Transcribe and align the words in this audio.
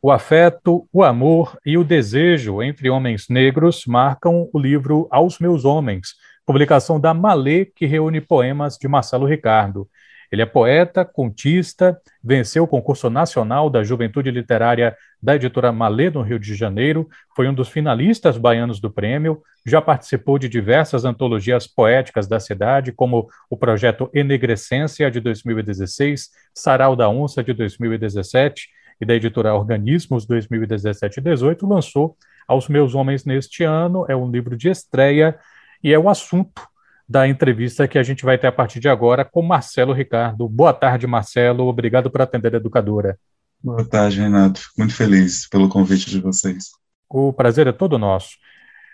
O 0.00 0.12
afeto, 0.12 0.88
o 0.92 1.02
amor 1.02 1.58
e 1.66 1.76
o 1.76 1.82
desejo 1.82 2.62
entre 2.62 2.88
homens 2.88 3.26
negros 3.28 3.84
marcam 3.84 4.48
o 4.52 4.58
livro 4.58 5.08
Aos 5.10 5.40
Meus 5.40 5.64
Homens, 5.64 6.14
publicação 6.46 7.00
da 7.00 7.12
Malê, 7.12 7.64
que 7.64 7.84
reúne 7.84 8.20
poemas 8.20 8.78
de 8.78 8.86
Marcelo 8.86 9.26
Ricardo. 9.26 9.88
Ele 10.30 10.40
é 10.40 10.46
poeta, 10.46 11.04
contista, 11.04 11.98
venceu 12.22 12.62
o 12.62 12.68
concurso 12.68 13.10
nacional 13.10 13.68
da 13.68 13.82
Juventude 13.82 14.30
Literária 14.30 14.96
da 15.20 15.34
editora 15.34 15.72
Malê, 15.72 16.10
no 16.10 16.22
Rio 16.22 16.38
de 16.38 16.54
Janeiro, 16.54 17.08
foi 17.34 17.48
um 17.48 17.54
dos 17.54 17.68
finalistas 17.68 18.38
baianos 18.38 18.78
do 18.78 18.92
prêmio, 18.92 19.42
já 19.66 19.82
participou 19.82 20.38
de 20.38 20.48
diversas 20.48 21.04
antologias 21.04 21.66
poéticas 21.66 22.28
da 22.28 22.38
cidade, 22.38 22.92
como 22.92 23.28
o 23.50 23.56
projeto 23.56 24.08
Enegrecência, 24.14 25.10
de 25.10 25.18
2016, 25.18 26.28
Sarau 26.54 26.94
da 26.94 27.08
Onça, 27.08 27.42
de 27.42 27.52
2017, 27.52 28.68
e 29.00 29.06
da 29.06 29.14
editora 29.14 29.54
Organismos 29.54 30.26
2017 30.26 31.18
e 31.18 31.22
18, 31.22 31.66
lançou 31.66 32.16
Aos 32.46 32.68
Meus 32.68 32.94
Homens 32.94 33.24
neste 33.24 33.64
ano. 33.64 34.04
É 34.08 34.16
um 34.16 34.30
livro 34.30 34.56
de 34.56 34.68
estreia 34.68 35.38
e 35.82 35.92
é 35.92 35.98
o 35.98 36.08
assunto 36.08 36.62
da 37.08 37.26
entrevista 37.26 37.88
que 37.88 37.98
a 37.98 38.02
gente 38.02 38.24
vai 38.24 38.36
ter 38.36 38.48
a 38.48 38.52
partir 38.52 38.80
de 38.80 38.88
agora 38.88 39.24
com 39.24 39.40
Marcelo 39.40 39.92
Ricardo. 39.92 40.48
Boa 40.48 40.74
tarde, 40.74 41.06
Marcelo. 41.06 41.66
Obrigado 41.66 42.10
por 42.10 42.20
atender 42.20 42.54
a 42.54 42.58
educadora. 42.58 43.18
Boa 43.62 43.84
tarde, 43.84 44.20
Renato. 44.20 44.60
Fico 44.60 44.74
muito 44.78 44.94
feliz 44.94 45.48
pelo 45.48 45.68
convite 45.68 46.10
de 46.10 46.20
vocês. 46.20 46.66
O 47.08 47.32
prazer 47.32 47.66
é 47.66 47.72
todo 47.72 47.98
nosso. 47.98 48.36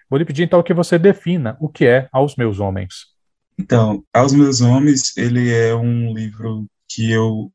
Vou 0.08 0.18
lhe 0.18 0.24
pedir 0.24 0.44
então 0.44 0.62
que 0.62 0.72
você 0.72 0.98
defina 0.98 1.56
o 1.60 1.68
que 1.68 1.86
é 1.86 2.08
Aos 2.12 2.36
Meus 2.36 2.60
Homens. 2.60 3.06
Então, 3.58 4.04
Aos 4.12 4.32
Meus 4.32 4.60
Homens, 4.60 5.16
ele 5.16 5.52
é 5.52 5.74
um 5.74 6.12
livro 6.12 6.66
que 6.88 7.10
eu 7.10 7.52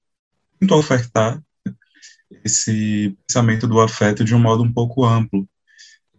tento 0.59 0.75
ofertar 0.75 1.41
esse 2.43 3.17
pensamento 3.27 3.67
do 3.67 3.81
afeto 3.81 4.23
de 4.23 4.35
um 4.35 4.39
modo 4.39 4.63
um 4.63 4.71
pouco 4.71 5.05
amplo. 5.05 5.47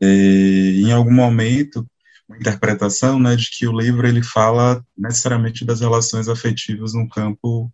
É, 0.01 0.07
em 0.07 0.93
algum 0.93 1.13
momento, 1.13 1.87
uma 2.29 2.39
interpretação 2.39 3.19
né, 3.19 3.37
de 3.37 3.51
que 3.51 3.67
o 3.67 3.79
livro 3.79 4.07
ele 4.07 4.23
fala 4.23 4.85
necessariamente 4.97 5.65
das 5.65 5.81
relações 5.81 6.29
afetivas 6.29 6.95
no 6.95 7.09
campo 7.09 7.73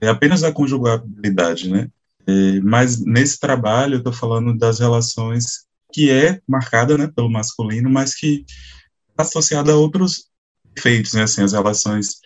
é 0.00 0.08
apenas 0.08 0.40
da 0.40 0.52
conjugabilidade, 0.52 1.68
né? 1.68 1.88
É, 2.26 2.60
mas 2.60 3.04
nesse 3.04 3.38
trabalho 3.38 3.94
eu 3.94 3.98
estou 3.98 4.12
falando 4.12 4.56
das 4.56 4.78
relações 4.78 5.66
que 5.92 6.10
é 6.10 6.40
marcada 6.46 6.96
né, 6.96 7.10
pelo 7.14 7.30
masculino, 7.30 7.90
mas 7.90 8.14
que 8.14 8.44
está 9.10 9.22
associada 9.22 9.72
a 9.72 9.76
outros 9.76 10.30
efeitos, 10.76 11.12
né, 11.12 11.24
assim, 11.24 11.42
as 11.42 11.52
relações 11.52 12.20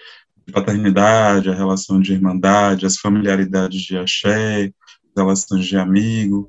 de 0.47 0.53
paternidade, 0.53 1.49
a 1.49 1.55
relação 1.55 1.99
de 1.99 2.13
irmandade, 2.13 2.87
as 2.87 2.99
familiaridades 2.99 3.81
de 3.81 3.97
axé, 3.97 4.71
relações 5.17 5.67
de 5.67 5.77
amigo, 5.77 6.49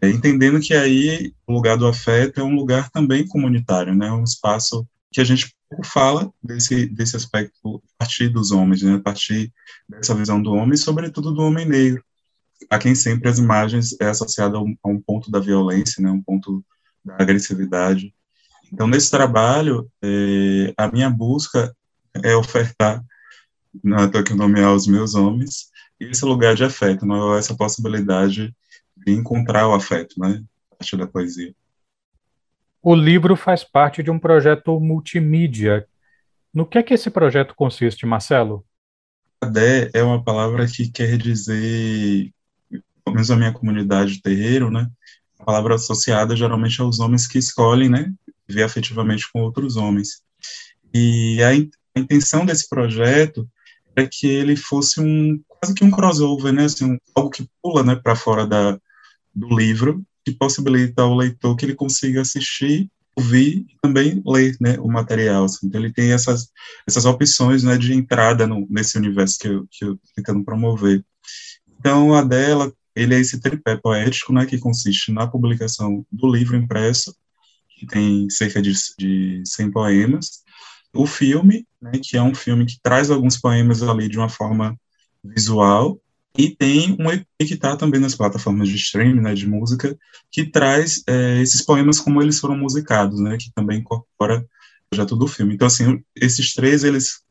é, 0.00 0.10
entendendo 0.10 0.60
que 0.60 0.74
aí 0.74 1.32
o 1.46 1.52
lugar 1.52 1.76
do 1.76 1.86
afeto 1.86 2.40
é 2.40 2.44
um 2.44 2.54
lugar 2.54 2.90
também 2.90 3.26
comunitário, 3.26 3.94
né, 3.94 4.10
um 4.10 4.24
espaço 4.24 4.86
que 5.10 5.20
a 5.20 5.24
gente 5.24 5.54
fala 5.84 6.30
desse, 6.42 6.86
desse 6.86 7.16
aspecto 7.16 7.82
a 7.98 8.04
partir 8.04 8.28
dos 8.28 8.50
homens, 8.50 8.82
né, 8.82 8.94
a 8.94 9.00
partir 9.00 9.52
dessa 9.88 10.14
visão 10.14 10.42
do 10.42 10.52
homem, 10.52 10.76
sobretudo 10.76 11.32
do 11.32 11.42
homem 11.42 11.66
negro, 11.66 12.04
a 12.68 12.78
quem 12.78 12.94
sempre 12.94 13.28
as 13.28 13.38
imagens 13.38 13.96
é 14.00 14.06
associada 14.06 14.58
a 14.58 14.60
um, 14.60 15.00
ponto 15.00 15.30
da 15.30 15.38
violência, 15.38 16.02
né, 16.02 16.10
um 16.10 16.22
ponto 16.22 16.64
da 17.04 17.16
agressividade. 17.18 18.14
Então, 18.72 18.86
nesse 18.86 19.10
trabalho, 19.10 19.90
é, 20.02 20.74
a 20.76 20.90
minha 20.90 21.08
busca 21.08 21.74
é 22.22 22.34
ofertar, 22.36 23.02
não 23.82 23.98
é 23.98 24.22
que 24.22 24.34
nomear 24.34 24.74
os 24.74 24.86
meus 24.86 25.14
homens, 25.14 25.70
esse 25.98 26.24
lugar 26.24 26.54
de 26.54 26.64
afeto, 26.64 27.06
né? 27.06 27.38
essa 27.38 27.54
possibilidade 27.54 28.54
de 28.96 29.12
encontrar 29.12 29.68
o 29.68 29.74
afeto, 29.74 30.18
né, 30.18 30.42
a 30.72 30.76
partir 30.76 30.96
da 30.96 31.06
poesia. 31.06 31.54
O 32.82 32.94
livro 32.94 33.36
faz 33.36 33.64
parte 33.64 34.02
de 34.02 34.10
um 34.10 34.18
projeto 34.18 34.78
multimídia. 34.78 35.86
No 36.52 36.66
que 36.66 36.78
é 36.78 36.82
que 36.82 36.94
esse 36.94 37.10
projeto 37.10 37.54
consiste, 37.54 38.06
Marcelo? 38.06 38.64
Adé 39.40 39.90
é 39.92 40.02
uma 40.02 40.22
palavra 40.22 40.66
que 40.66 40.90
quer 40.90 41.16
dizer, 41.16 42.32
pelo 42.70 43.14
menos 43.14 43.30
a 43.30 43.36
minha 43.36 43.52
comunidade 43.52 44.22
terreiro, 44.22 44.70
né, 44.70 44.88
a 45.38 45.44
palavra 45.44 45.74
associada 45.74 46.36
geralmente 46.36 46.80
aos 46.80 47.00
homens 47.00 47.26
que 47.26 47.38
escolhem, 47.38 47.88
né, 47.88 48.12
viver 48.46 48.62
afetivamente 48.62 49.30
com 49.32 49.42
outros 49.42 49.76
homens. 49.76 50.22
E 50.92 51.42
a 51.42 51.98
intenção 51.98 52.46
desse 52.46 52.68
projeto 52.68 53.48
é 53.96 54.06
que 54.06 54.26
ele 54.26 54.56
fosse 54.56 55.00
um 55.00 55.40
quase 55.64 55.74
que 55.74 55.84
um 55.84 55.90
crossover, 55.90 56.52
né, 56.52 56.64
assim, 56.64 56.84
um, 56.84 56.98
algo 57.14 57.30
que 57.30 57.48
pula, 57.62 57.82
né, 57.82 57.96
para 57.96 58.14
fora 58.14 58.46
da, 58.46 58.78
do 59.34 59.56
livro, 59.56 60.04
que 60.22 60.32
possibilita 60.32 61.02
ao 61.02 61.16
leitor 61.16 61.56
que 61.56 61.64
ele 61.64 61.74
consiga 61.74 62.20
assistir, 62.20 62.90
ouvir 63.16 63.64
e 63.68 63.76
também 63.80 64.22
ler, 64.26 64.54
né, 64.60 64.76
o 64.78 64.88
material. 64.88 65.44
Assim. 65.44 65.66
Então 65.66 65.80
ele 65.80 65.92
tem 65.92 66.12
essas 66.12 66.50
essas 66.86 67.06
opções, 67.06 67.62
né, 67.62 67.78
de 67.78 67.94
entrada 67.94 68.46
no, 68.46 68.66
nesse 68.68 68.98
universo 68.98 69.38
que 69.38 69.48
eu 69.48 69.66
que 69.70 69.84
eu 69.84 69.98
tentando 70.14 70.44
promover. 70.44 71.02
Então 71.78 72.14
a 72.14 72.22
dela, 72.22 72.72
ele 72.94 73.14
é 73.14 73.20
esse 73.20 73.40
tripé 73.40 73.76
poético, 73.76 74.32
né, 74.32 74.44
que 74.44 74.58
consiste 74.58 75.12
na 75.12 75.26
publicação 75.26 76.04
do 76.12 76.30
livro 76.30 76.56
impresso, 76.56 77.14
que 77.78 77.86
tem 77.86 78.28
cerca 78.28 78.60
de, 78.60 78.72
de 78.98 79.42
100 79.46 79.70
poemas, 79.70 80.42
o 80.94 81.06
filme, 81.06 81.66
né, 81.80 81.92
que 82.02 82.16
é 82.16 82.22
um 82.22 82.34
filme 82.34 82.66
que 82.66 82.78
traz 82.82 83.10
alguns 83.10 83.38
poemas 83.38 83.82
ali 83.82 84.08
de 84.08 84.18
uma 84.18 84.28
forma 84.28 84.78
visual, 85.24 85.98
e 86.36 86.50
tem 86.50 86.96
um 86.98 87.10
EP 87.10 87.24
que 87.38 87.54
está 87.54 87.76
também 87.76 88.00
nas 88.00 88.14
plataformas 88.14 88.68
de 88.68 88.74
streaming, 88.74 89.20
né, 89.20 89.34
de 89.34 89.48
música, 89.48 89.96
que 90.30 90.44
traz 90.44 91.04
é, 91.06 91.40
esses 91.40 91.62
poemas 91.62 92.00
como 92.00 92.20
eles 92.20 92.40
foram 92.40 92.56
musicados, 92.56 93.20
né, 93.20 93.36
que 93.38 93.52
também 93.54 93.78
incorpora 93.78 94.40
o 94.40 94.44
projeto 94.90 95.14
do 95.14 95.28
filme. 95.28 95.54
Então, 95.54 95.68
assim, 95.68 96.02
esses 96.16 96.52
três, 96.52 96.82
eles, 96.82 97.22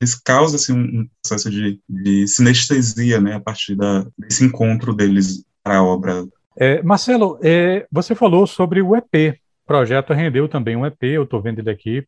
eles 0.00 0.14
causam 0.14 0.56
assim, 0.56 0.72
um 0.72 1.06
processo 1.22 1.50
de, 1.50 1.78
de 1.86 2.26
sinestesia, 2.26 3.20
né, 3.20 3.34
a 3.34 3.40
partir 3.40 3.76
da, 3.76 4.06
desse 4.18 4.42
encontro 4.42 4.94
deles 4.94 5.44
para 5.62 5.76
a 5.76 5.84
obra. 5.84 6.26
É, 6.56 6.82
Marcelo, 6.82 7.38
é, 7.42 7.86
você 7.92 8.14
falou 8.14 8.46
sobre 8.46 8.80
o 8.80 8.96
EP. 8.96 9.38
O 9.64 9.66
projeto 9.66 10.14
rendeu 10.14 10.48
também 10.48 10.76
um 10.76 10.86
EP, 10.86 11.02
eu 11.02 11.24
estou 11.24 11.42
vendo 11.42 11.58
ele 11.58 11.70
aqui, 11.70 12.06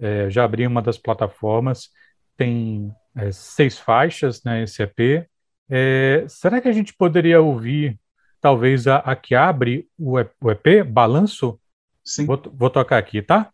é, 0.00 0.28
já 0.28 0.44
abri 0.44 0.66
uma 0.66 0.82
das 0.82 0.98
plataformas, 0.98 1.90
tem 2.36 2.92
é, 3.16 3.30
seis 3.32 3.78
faixas, 3.78 4.42
né, 4.44 4.62
esse 4.62 4.82
EP. 4.82 5.26
É, 5.70 6.24
será 6.28 6.60
que 6.60 6.68
a 6.68 6.72
gente 6.72 6.94
poderia 6.94 7.40
ouvir, 7.40 7.98
talvez, 8.40 8.86
a, 8.86 8.96
a 8.96 9.16
que 9.16 9.34
abre 9.34 9.86
o, 9.98 10.18
o 10.18 10.50
EP, 10.50 10.86
Balanço? 10.86 11.58
Sim. 12.04 12.26
Vou, 12.26 12.42
vou 12.52 12.70
tocar 12.70 12.98
aqui, 12.98 13.22
tá? 13.22 13.50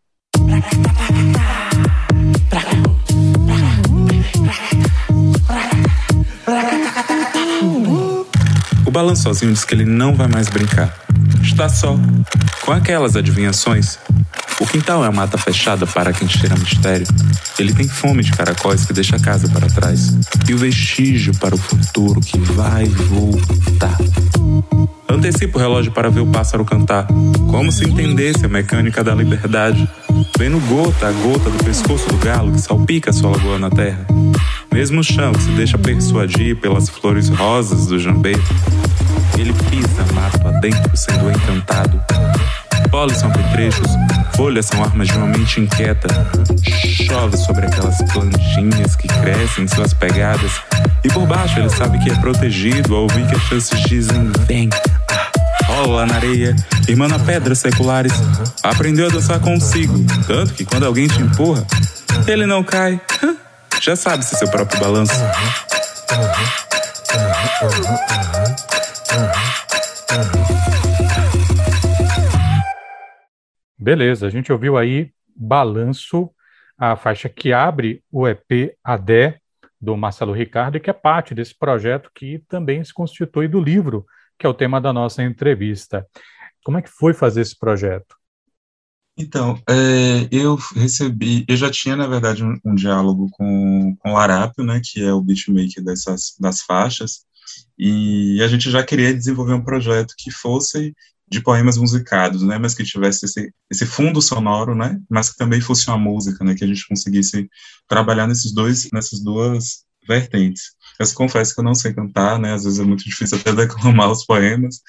O 8.86 8.90
balanço 8.90 9.24
sozinho 9.24 9.52
diz 9.52 9.64
que 9.64 9.74
ele 9.74 9.84
não 9.84 10.14
vai 10.14 10.28
mais 10.28 10.48
brincar. 10.48 10.96
Está 11.42 11.68
só, 11.68 11.94
com 12.64 12.72
aquelas 12.72 13.16
adivinhações 13.16 13.98
o 14.60 14.66
quintal 14.66 15.04
é 15.04 15.08
a 15.08 15.12
mata 15.12 15.38
fechada 15.38 15.86
para 15.86 16.12
quem 16.12 16.28
cheira 16.28 16.56
mistério. 16.56 17.06
Ele 17.58 17.72
tem 17.72 17.88
fome 17.88 18.22
de 18.22 18.32
caracóis 18.32 18.84
que 18.84 18.92
deixa 18.92 19.16
a 19.16 19.20
casa 19.20 19.48
para 19.48 19.68
trás. 19.68 20.16
E 20.48 20.54
o 20.54 20.58
vestígio 20.58 21.32
para 21.38 21.54
o 21.54 21.58
futuro 21.58 22.20
que 22.20 22.38
vai 22.38 22.84
voltar. 22.86 23.96
Antecipa 25.08 25.58
o 25.58 25.60
relógio 25.60 25.92
para 25.92 26.10
ver 26.10 26.20
o 26.20 26.26
pássaro 26.26 26.64
cantar, 26.64 27.06
como 27.50 27.72
se 27.72 27.84
entendesse 27.84 28.44
a 28.44 28.48
mecânica 28.48 29.02
da 29.02 29.14
liberdade. 29.14 29.88
Vendo 30.36 30.60
gota 30.68 31.08
a 31.08 31.12
gota 31.12 31.50
do 31.50 31.64
pescoço 31.64 32.08
do 32.08 32.16
galo 32.18 32.52
que 32.52 32.60
salpica 32.60 33.12
sua 33.12 33.30
lagoa 33.30 33.58
na 33.58 33.70
terra. 33.70 34.06
Mesmo 34.72 35.00
o 35.00 35.04
chão 35.04 35.32
que 35.32 35.42
se 35.42 35.50
deixa 35.50 35.78
persuadir 35.78 36.56
pelas 36.56 36.88
flores 36.88 37.28
rosas 37.28 37.86
do 37.86 37.98
jambê. 37.98 38.34
Ele 39.38 39.52
pisa 39.70 40.12
mato 40.12 40.46
adentro, 40.46 40.96
sendo 40.96 41.30
encantado. 41.30 42.00
Polis 42.98 43.18
são 43.18 43.30
apetrechos, 43.30 43.86
folhas 44.34 44.66
são 44.66 44.82
armas 44.82 45.06
de 45.06 45.16
uma 45.16 45.28
mente 45.28 45.60
inquieta. 45.60 46.08
Chove 47.06 47.36
sobre 47.36 47.64
aquelas 47.64 47.96
plantinhas 48.12 48.96
que 48.96 49.06
crescem 49.06 49.62
em 49.62 49.68
suas 49.68 49.94
pegadas. 49.94 50.50
E 51.04 51.08
por 51.08 51.24
baixo 51.24 51.60
ele 51.60 51.70
sabe 51.70 52.00
que 52.00 52.10
é 52.10 52.16
protegido 52.16 52.96
ao 52.96 53.02
ouvir 53.02 53.24
que 53.28 53.36
as 53.36 53.42
chances 53.42 53.80
dizem: 53.82 54.32
vem. 54.48 54.68
Rola 55.66 56.06
na 56.06 56.16
areia, 56.16 56.56
irmã 56.88 57.06
pedras 57.24 57.60
seculares. 57.60 58.12
Aprendeu 58.64 59.06
a 59.06 59.10
dançar 59.10 59.38
consigo, 59.38 60.04
tanto 60.26 60.54
que 60.54 60.64
quando 60.64 60.84
alguém 60.84 61.06
te 61.06 61.22
empurra, 61.22 61.64
ele 62.26 62.46
não 62.46 62.64
cai. 62.64 63.00
Já 63.80 63.94
sabe 63.94 64.24
se 64.24 64.34
seu 64.34 64.48
próprio 64.48 64.80
balanço. 64.80 65.14
Beleza, 73.78 74.26
a 74.26 74.30
gente 74.30 74.52
ouviu 74.52 74.76
aí 74.76 75.12
Balanço, 75.36 76.30
a 76.76 76.96
faixa 76.96 77.28
que 77.28 77.52
abre 77.52 78.02
o 78.10 78.26
EP 78.26 78.76
ADE 78.82 79.40
do 79.80 79.96
Marcelo 79.96 80.32
Ricardo, 80.32 80.76
e 80.76 80.80
que 80.80 80.90
é 80.90 80.92
parte 80.92 81.34
desse 81.34 81.56
projeto 81.56 82.10
que 82.14 82.40
também 82.48 82.82
se 82.82 82.92
constitui 82.92 83.46
do 83.46 83.60
livro 83.60 84.04
que 84.38 84.46
é 84.46 84.48
o 84.48 84.54
tema 84.54 84.80
da 84.80 84.92
nossa 84.92 85.22
entrevista. 85.22 86.06
Como 86.64 86.78
é 86.78 86.82
que 86.82 86.90
foi 86.90 87.12
fazer 87.12 87.40
esse 87.40 87.58
projeto? 87.58 88.16
Então, 89.16 89.60
é, 89.68 90.28
eu 90.30 90.56
recebi, 90.76 91.44
eu 91.48 91.56
já 91.56 91.68
tinha, 91.70 91.96
na 91.96 92.06
verdade, 92.06 92.44
um, 92.44 92.56
um 92.64 92.74
diálogo 92.74 93.26
com, 93.32 93.96
com 93.98 94.10
o 94.10 94.12
Larápio, 94.12 94.64
né, 94.64 94.80
que 94.82 95.02
é 95.02 95.12
o 95.12 95.20
beatmaker 95.20 95.82
dessas, 95.82 96.36
das 96.38 96.60
faixas, 96.60 97.26
e 97.76 98.40
a 98.42 98.46
gente 98.46 98.70
já 98.70 98.84
queria 98.84 99.12
desenvolver 99.12 99.54
um 99.54 99.64
projeto 99.64 100.14
que 100.16 100.30
fosse 100.30 100.94
de 101.30 101.42
poemas 101.42 101.76
musicados, 101.76 102.42
né, 102.42 102.58
mas 102.58 102.74
que 102.74 102.84
tivesse 102.84 103.26
esse, 103.26 103.52
esse 103.70 103.86
fundo 103.86 104.20
sonoro, 104.22 104.74
né, 104.74 104.98
mas 105.08 105.30
que 105.30 105.36
também 105.36 105.60
fosse 105.60 105.88
uma 105.88 105.98
música, 105.98 106.44
né, 106.44 106.54
que 106.54 106.64
a 106.64 106.66
gente 106.66 106.86
conseguisse 106.88 107.48
trabalhar 107.86 108.26
nesses 108.26 108.52
dois, 108.52 108.88
nessas 108.92 109.20
duas 109.20 109.84
vertentes. 110.06 110.72
Eu 110.98 111.06
confesso 111.14 111.54
que 111.54 111.60
eu 111.60 111.64
não 111.64 111.74
sei 111.74 111.92
cantar, 111.92 112.40
né? 112.40 112.54
Às 112.54 112.64
vezes 112.64 112.80
é 112.80 112.82
muito 112.82 113.04
difícil 113.08 113.38
até 113.38 113.52
declamar 113.52 114.10
os 114.10 114.24
poemas, 114.24 114.80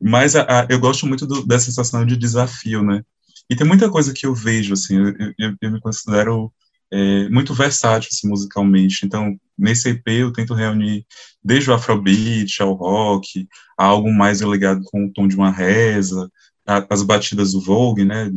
mas 0.00 0.36
a, 0.36 0.42
a, 0.42 0.66
eu 0.68 0.78
gosto 0.78 1.06
muito 1.06 1.26
do, 1.26 1.46
dessa 1.46 1.66
sensação 1.66 2.04
de 2.04 2.16
desafio, 2.16 2.82
né? 2.82 3.02
E 3.48 3.56
tem 3.56 3.66
muita 3.66 3.90
coisa 3.90 4.12
que 4.12 4.26
eu 4.26 4.34
vejo, 4.34 4.72
assim, 4.72 4.96
eu, 4.96 5.14
eu, 5.38 5.54
eu 5.60 5.70
me 5.70 5.80
considero 5.80 6.52
é, 6.94 7.28
muito 7.28 7.52
versátil 7.52 8.08
assim, 8.12 8.28
musicalmente. 8.28 9.04
Então, 9.04 9.36
nesse 9.58 9.88
EP 9.88 10.06
eu 10.06 10.32
tento 10.32 10.54
reunir 10.54 11.04
desde 11.42 11.70
o 11.70 11.74
afrobeat 11.74 12.62
ao 12.62 12.72
rock, 12.74 13.48
a 13.76 13.84
algo 13.84 14.12
mais 14.12 14.40
ligado 14.40 14.80
com 14.84 15.06
o 15.06 15.12
tom 15.12 15.26
de 15.26 15.34
uma 15.34 15.50
reza, 15.50 16.30
a, 16.64 16.86
as 16.88 17.02
batidas 17.02 17.52
do 17.52 17.60
Vogue, 17.60 18.04
né? 18.04 18.30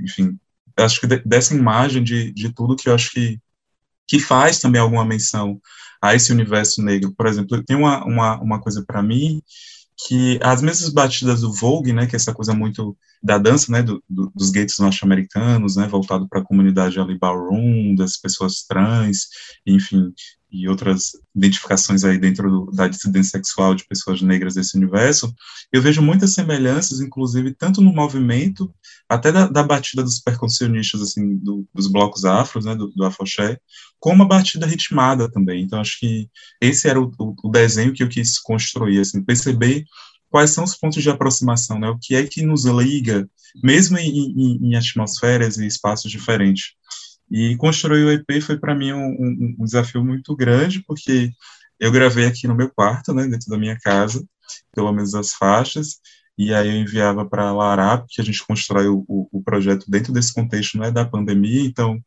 Enfim, 0.00 0.38
acho 0.76 1.00
que 1.00 1.06
dessa 1.24 1.54
imagem 1.54 2.04
de, 2.04 2.32
de 2.32 2.52
tudo 2.52 2.76
que 2.76 2.88
eu 2.88 2.94
acho 2.94 3.10
que 3.10 3.40
que 4.06 4.18
faz 4.18 4.60
também 4.60 4.80
alguma 4.80 5.04
menção 5.04 5.58
a 6.00 6.14
esse 6.14 6.30
universo 6.30 6.82
negro. 6.82 7.14
Por 7.16 7.26
exemplo, 7.26 7.64
tem 7.64 7.74
uma, 7.76 8.04
uma, 8.04 8.40
uma 8.40 8.60
coisa 8.60 8.84
para 8.86 9.02
mim 9.02 9.42
que 9.96 10.38
as 10.42 10.60
mesmas 10.60 10.90
batidas 10.90 11.40
do 11.42 11.52
Vogue, 11.52 11.92
né, 11.92 12.06
que 12.06 12.16
é 12.16 12.18
essa 12.18 12.34
coisa 12.34 12.54
muito 12.54 12.96
da 13.22 13.38
dança, 13.38 13.70
né, 13.70 13.82
do, 13.82 14.02
do, 14.08 14.30
dos 14.34 14.50
guetos 14.50 14.78
norte-americanos, 14.78 15.76
né, 15.76 15.86
voltado 15.86 16.28
para 16.28 16.40
a 16.40 16.44
comunidade 16.44 16.98
ali 16.98 17.16
ballroom, 17.18 17.94
das 17.94 18.16
pessoas 18.16 18.64
trans, 18.66 19.28
enfim, 19.66 20.12
e 20.54 20.68
outras 20.68 21.12
identificações 21.34 22.04
aí 22.04 22.16
dentro 22.16 22.48
do, 22.48 22.70
da 22.70 22.86
dissidência 22.86 23.32
sexual 23.32 23.74
de 23.74 23.84
pessoas 23.84 24.22
negras 24.22 24.54
desse 24.54 24.76
universo, 24.76 25.34
eu 25.72 25.82
vejo 25.82 26.00
muitas 26.00 26.32
semelhanças, 26.32 27.00
inclusive, 27.00 27.52
tanto 27.52 27.80
no 27.80 27.92
movimento, 27.92 28.72
até 29.08 29.32
da, 29.32 29.48
da 29.48 29.64
batida 29.64 30.02
dos 30.02 30.20
percussionistas, 30.20 31.02
assim, 31.02 31.36
do, 31.38 31.66
dos 31.74 31.88
blocos 31.88 32.24
afros, 32.24 32.64
né, 32.64 32.76
do, 32.76 32.86
do 32.88 33.04
afoxé, 33.04 33.58
como 33.98 34.22
a 34.22 34.26
batida 34.26 34.64
ritmada 34.64 35.28
também. 35.28 35.64
Então, 35.64 35.80
acho 35.80 35.98
que 35.98 36.28
esse 36.60 36.88
era 36.88 37.00
o, 37.00 37.12
o, 37.18 37.50
desenho 37.50 37.92
que 37.92 38.04
eu 38.04 38.08
quis 38.08 38.38
construir, 38.38 39.00
assim, 39.00 39.24
perceber 39.24 39.84
quais 40.30 40.50
são 40.50 40.62
os 40.62 40.76
pontos 40.76 41.02
de 41.02 41.10
aproximação, 41.10 41.80
né, 41.80 41.88
o 41.88 41.98
que 42.00 42.14
é 42.14 42.24
que 42.24 42.42
nos 42.42 42.64
liga, 42.64 43.28
mesmo 43.62 43.98
em, 43.98 44.08
em, 44.08 44.68
em 44.68 44.76
atmosferas 44.76 45.58
e 45.58 45.66
espaços 45.66 46.10
diferentes. 46.10 46.74
E 47.30 47.56
construir 47.56 48.04
o 48.04 48.10
EP 48.10 48.42
foi 48.42 48.58
para 48.58 48.74
mim 48.74 48.92
um, 48.92 49.06
um, 49.06 49.56
um, 49.60 49.64
desafio 49.64 50.04
muito 50.04 50.36
grande, 50.36 50.82
porque 50.86 51.30
eu 51.80 51.90
gravei 51.90 52.26
aqui 52.26 52.46
no 52.46 52.54
meu 52.54 52.70
quarto, 52.70 53.12
né, 53.12 53.26
dentro 53.26 53.48
da 53.48 53.58
minha 53.58 53.78
casa, 53.78 54.24
pelo 54.74 54.92
menos 54.92 55.14
as 55.14 55.32
faixas, 55.32 56.00
e 56.36 56.52
aí 56.52 56.68
eu 56.68 56.80
enviava 56.82 57.24
para 57.24 57.48
a 57.48 57.52
Larap, 57.52 58.06
que 58.08 58.20
a 58.20 58.24
gente 58.24 58.44
constrói 58.46 58.88
o, 58.88 59.04
o, 59.08 59.42
projeto 59.42 59.90
dentro 59.90 60.12
desse 60.12 60.34
contexto 60.34 60.78
né, 60.78 60.90
da 60.90 61.04
pandemia, 61.04 61.64
então 61.64 62.00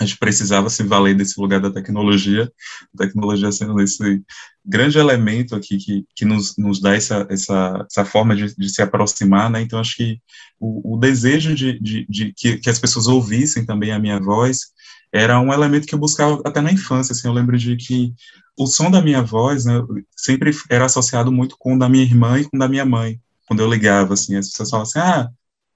a 0.00 0.04
gente 0.04 0.18
precisava 0.18 0.70
se 0.70 0.82
valer 0.82 1.14
desse 1.14 1.38
lugar 1.38 1.60
da 1.60 1.70
tecnologia, 1.70 2.50
tecnologia 2.96 3.52
sendo 3.52 3.78
esse 3.80 4.22
grande 4.64 4.98
elemento 4.98 5.54
aqui 5.54 5.76
que, 5.76 6.06
que 6.16 6.24
nos, 6.24 6.56
nos 6.56 6.80
dá 6.80 6.94
essa, 6.94 7.26
essa, 7.28 7.86
essa 7.88 8.04
forma 8.06 8.34
de, 8.34 8.56
de 8.56 8.68
se 8.70 8.80
aproximar, 8.80 9.50
né? 9.50 9.60
Então, 9.60 9.78
acho 9.78 9.96
que 9.96 10.18
o, 10.58 10.94
o 10.94 10.98
desejo 10.98 11.54
de, 11.54 11.78
de, 11.78 12.06
de 12.08 12.32
que, 12.34 12.56
que, 12.56 12.70
as 12.70 12.78
pessoas 12.78 13.08
ouvissem 13.08 13.66
também 13.66 13.92
a 13.92 13.98
minha 13.98 14.18
voz 14.18 14.70
era 15.12 15.38
um 15.38 15.52
elemento 15.52 15.86
que 15.86 15.94
eu 15.94 15.98
buscava 15.98 16.40
até 16.46 16.62
na 16.62 16.72
infância, 16.72 17.12
assim, 17.12 17.28
eu 17.28 17.34
lembro 17.34 17.58
de 17.58 17.76
que 17.76 18.14
o 18.56 18.66
som 18.66 18.90
da 18.90 19.02
minha 19.02 19.22
voz, 19.22 19.66
né, 19.66 19.74
sempre 20.16 20.52
era 20.70 20.86
associado 20.86 21.30
muito 21.30 21.56
com 21.58 21.74
o 21.74 21.78
da 21.78 21.88
minha 21.88 22.04
irmã 22.04 22.38
e 22.38 22.44
com 22.44 22.56
o 22.56 22.60
da 22.60 22.68
minha 22.68 22.86
mãe, 22.86 23.20
quando 23.46 23.60
eu 23.60 23.70
ligava, 23.70 24.14
assim, 24.14 24.36
as 24.36 24.48
pessoas 24.48 24.70
falavam 24.70 24.88
assim, 24.88 24.98
ah, 24.98 25.28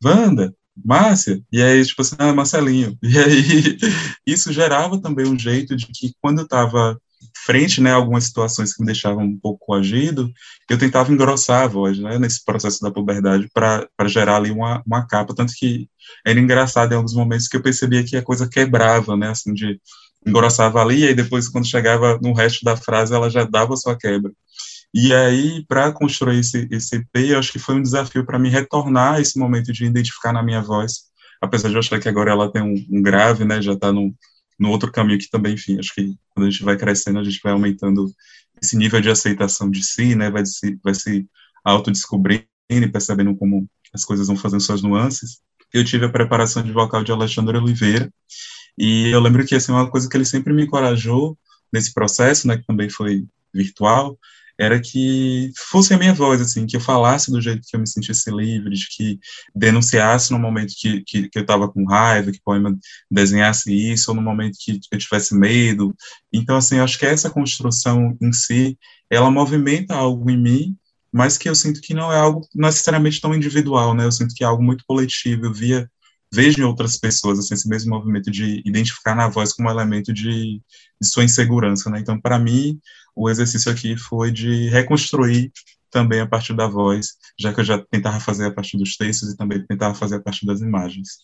Wanda, 0.03 0.55
Márcia, 0.82 1.41
e 1.53 1.62
aí, 1.62 1.85
tipo 1.85 2.03
assim, 2.03 2.17
ah, 2.19 2.32
Marcelinho. 2.32 2.99
E 3.03 3.19
aí, 3.19 3.79
isso 4.26 4.53
gerava 4.53 5.00
também 5.00 5.26
um 5.26 5.38
jeito 5.38 5.76
de 5.76 5.87
que, 5.87 6.12
quando 6.21 6.38
eu 6.41 6.44
estava 6.44 6.99
frente, 7.44 7.81
né, 7.81 7.93
algumas 7.93 8.25
situações 8.25 8.75
que 8.75 8.81
me 8.81 8.87
deixavam 8.87 9.25
um 9.25 9.38
pouco 9.38 9.67
coagido, 9.67 10.31
eu 10.69 10.79
tentava 10.79 11.12
engrossar 11.12 11.65
a 11.65 11.67
voz, 11.69 11.99
né, 11.99 12.19
nesse 12.19 12.44
processo 12.44 12.81
da 12.81 12.91
puberdade, 12.91 13.49
para 13.53 13.88
gerar 14.06 14.37
ali 14.37 14.50
uma, 14.50 14.82
uma 14.87 15.06
capa, 15.06 15.35
tanto 15.35 15.53
que 15.55 15.88
era 16.26 16.38
engraçado 16.38 16.93
em 16.93 16.97
alguns 16.97 17.15
momentos 17.15 17.49
que 17.49 17.56
eu 17.56 17.62
percebia 17.62 18.05
que 18.05 18.17
a 18.17 18.23
coisa 18.23 18.49
quebrava, 18.49 19.17
né, 19.17 19.29
assim, 19.31 19.53
de 19.53 19.81
engrossava 20.26 20.81
ali, 20.81 21.00
e 21.00 21.09
aí 21.09 21.15
depois, 21.15 21.49
quando 21.49 21.69
chegava 21.69 22.19
no 22.23 22.32
resto 22.32 22.65
da 22.65 22.76
frase, 22.76 23.15
ela 23.15 23.29
já 23.29 23.44
dava 23.44 23.76
sua 23.76 23.97
quebra. 23.97 24.32
E 24.96 25.12
aí, 25.12 25.64
para 25.67 25.91
construir 25.91 26.38
esse, 26.38 26.69
esse 26.70 26.94
EP, 26.94 27.17
eu 27.17 27.41
acho 27.41 27.50
que 27.50 27.58
foi 27.58 27.75
um 27.75 27.82
desafio 27.82 28.25
para 28.25 28.38
me 28.38 28.49
retornar 28.49 29.14
a 29.14 29.20
esse 29.20 29.37
momento 29.37 29.73
de 29.73 29.85
identificar 29.85 30.32
na 30.32 30.41
minha 30.41 30.62
voz, 30.62 31.06
apesar 31.43 31.69
de 31.69 31.75
eu 31.75 31.81
achar 31.81 31.99
que 31.99 32.08
agora 32.08 32.31
ela 32.31 32.50
tem 32.50 32.62
um, 32.62 32.75
um 32.91 33.02
grave, 33.02 33.44
né, 33.44 33.61
já 33.61 33.73
está 33.73 33.93
no, 33.93 34.14
no 34.56 34.70
outro 34.70 34.93
caminho 34.93 35.19
que 35.19 35.29
também, 35.29 35.55
enfim, 35.55 35.81
acho 35.81 35.93
que 35.93 36.14
quando 36.31 36.46
a 36.46 36.50
gente 36.50 36.62
vai 36.62 36.76
crescendo, 36.76 37.19
a 37.19 37.25
gente 37.25 37.41
vai 37.43 37.52
aumentando 37.52 38.08
esse 38.62 38.76
nível 38.76 39.00
de 39.00 39.11
aceitação 39.11 39.69
de 39.69 39.82
si, 39.82 40.14
né, 40.14 40.31
vai 40.31 40.46
se, 40.46 40.79
vai 40.81 40.94
se 40.94 41.26
autodescobrindo 41.64 42.47
e 42.70 42.88
percebendo 42.88 43.35
como 43.35 43.69
as 43.93 44.05
coisas 44.05 44.29
vão 44.29 44.37
fazendo 44.37 44.61
suas 44.61 44.81
nuances. 44.81 45.40
Eu 45.73 45.85
tive 45.85 46.06
a 46.06 46.08
preparação 46.08 46.62
de 46.62 46.70
vocal 46.70 47.02
de 47.02 47.11
Alexandre 47.11 47.56
Oliveira, 47.56 48.08
e 48.79 49.08
eu 49.08 49.19
lembro 49.19 49.44
que, 49.44 49.56
assim, 49.56 49.73
uma 49.73 49.90
coisa 49.90 50.08
que 50.08 50.17
ele 50.17 50.25
sempre 50.25 50.52
me 50.52 50.62
encorajou 50.62 51.37
nesse 51.73 51.93
processo, 51.93 52.47
né, 52.47 52.58
que 52.58 52.64
também 52.64 52.88
foi 52.88 53.26
virtual, 53.52 54.17
era 54.58 54.80
que 54.80 55.50
fosse 55.56 55.92
a 55.92 55.98
minha 55.98 56.14
voz, 56.14 56.40
assim, 56.40 56.66
que 56.66 56.76
eu 56.76 56.80
falasse 56.80 57.30
do 57.30 57.40
jeito 57.40 57.66
que 57.66 57.76
eu 57.76 57.80
me 57.80 57.88
sentisse 57.88 58.30
livre, 58.30 58.74
de 58.74 58.86
que 58.88 59.18
denunciasse 59.54 60.32
no 60.32 60.38
momento 60.38 60.72
que, 60.76 61.02
que, 61.02 61.28
que 61.28 61.38
eu 61.38 61.42
estava 61.42 61.68
com 61.68 61.84
raiva, 61.84 62.30
que 62.30 62.38
o 62.38 62.44
poema 62.44 62.76
desenhasse 63.10 63.72
isso, 63.72 64.10
ou 64.10 64.16
no 64.16 64.22
momento 64.22 64.56
que 64.58 64.80
eu 64.90 64.98
tivesse 64.98 65.34
medo. 65.34 65.94
Então, 66.32 66.56
assim, 66.56 66.78
acho 66.78 66.98
que 66.98 67.06
essa 67.06 67.30
construção 67.30 68.16
em 68.20 68.32
si, 68.32 68.78
ela 69.10 69.30
movimenta 69.30 69.94
algo 69.94 70.30
em 70.30 70.38
mim, 70.40 70.76
mas 71.12 71.38
que 71.38 71.48
eu 71.48 71.54
sinto 71.54 71.80
que 71.80 71.94
não 71.94 72.12
é 72.12 72.18
algo 72.18 72.46
necessariamente 72.54 73.20
tão 73.20 73.34
individual, 73.34 73.94
né? 73.94 74.04
Eu 74.04 74.10
sinto 74.10 74.34
que 74.34 74.42
é 74.42 74.46
algo 74.46 74.62
muito 74.62 74.84
coletivo. 74.84 75.46
Eu 75.46 75.52
via 75.52 75.88
vejo 76.35 76.61
em 76.61 76.64
outras 76.64 76.97
pessoas 76.97 77.38
assim, 77.38 77.55
esse 77.55 77.69
mesmo 77.69 77.95
movimento 77.95 78.31
de 78.31 78.61
identificar 78.67 79.14
na 79.14 79.29
voz 79.29 79.53
como 79.53 79.71
elemento 79.71 80.12
de, 80.12 80.61
de 81.00 81.09
sua 81.09 81.25
insegurança, 81.25 81.88
né? 81.91 82.00
Então, 82.00 82.21
para 82.21 82.38
mim, 82.38 82.81
o 83.14 83.31
exercício 83.31 83.71
aqui 83.71 83.97
foi 83.97 84.33
de 84.33 84.69
reconstruir 84.69 85.53
também 85.91 86.21
a 86.21 86.26
partir 86.26 86.55
da 86.55 86.67
voz, 86.67 87.11
já 87.38 87.55
que 87.55 87.61
eu 87.61 87.64
já 87.64 87.79
tentava 87.79 88.19
fazer 88.19 88.47
a 88.47 88.50
partir 88.50 88.76
dos 88.76 88.97
textos 88.97 89.33
e 89.33 89.37
também 89.37 89.64
tentava 89.64 89.95
fazer 89.95 90.17
a 90.17 90.21
partir 90.21 90.45
das 90.45 90.61
imagens. 90.61 91.19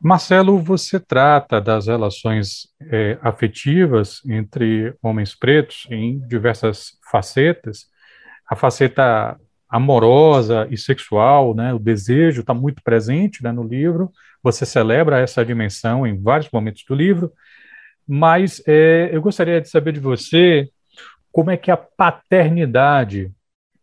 Marcelo, 0.00 0.58
você 0.58 0.98
trata 0.98 1.60
das 1.60 1.86
relações 1.86 2.68
é, 2.80 3.18
afetivas 3.22 4.20
entre 4.26 4.94
homens 5.02 5.34
pretos 5.34 5.86
em 5.90 6.18
diversas 6.26 6.92
facetas. 7.10 7.86
A 8.48 8.56
faceta 8.56 9.38
amorosa 9.68 10.66
e 10.70 10.78
sexual, 10.78 11.54
né, 11.54 11.74
o 11.74 11.78
desejo 11.78 12.40
está 12.40 12.54
muito 12.54 12.82
presente 12.82 13.42
né, 13.42 13.52
no 13.52 13.62
livro, 13.62 14.10
você 14.50 14.64
celebra 14.64 15.20
essa 15.20 15.44
dimensão 15.44 16.06
em 16.06 16.20
vários 16.20 16.50
momentos 16.50 16.82
do 16.84 16.94
livro, 16.94 17.32
mas 18.06 18.62
é, 18.66 19.10
eu 19.12 19.20
gostaria 19.20 19.60
de 19.60 19.68
saber 19.68 19.92
de 19.92 20.00
você 20.00 20.68
como 21.30 21.50
é 21.50 21.56
que 21.56 21.70
a 21.70 21.76
paternidade 21.76 23.30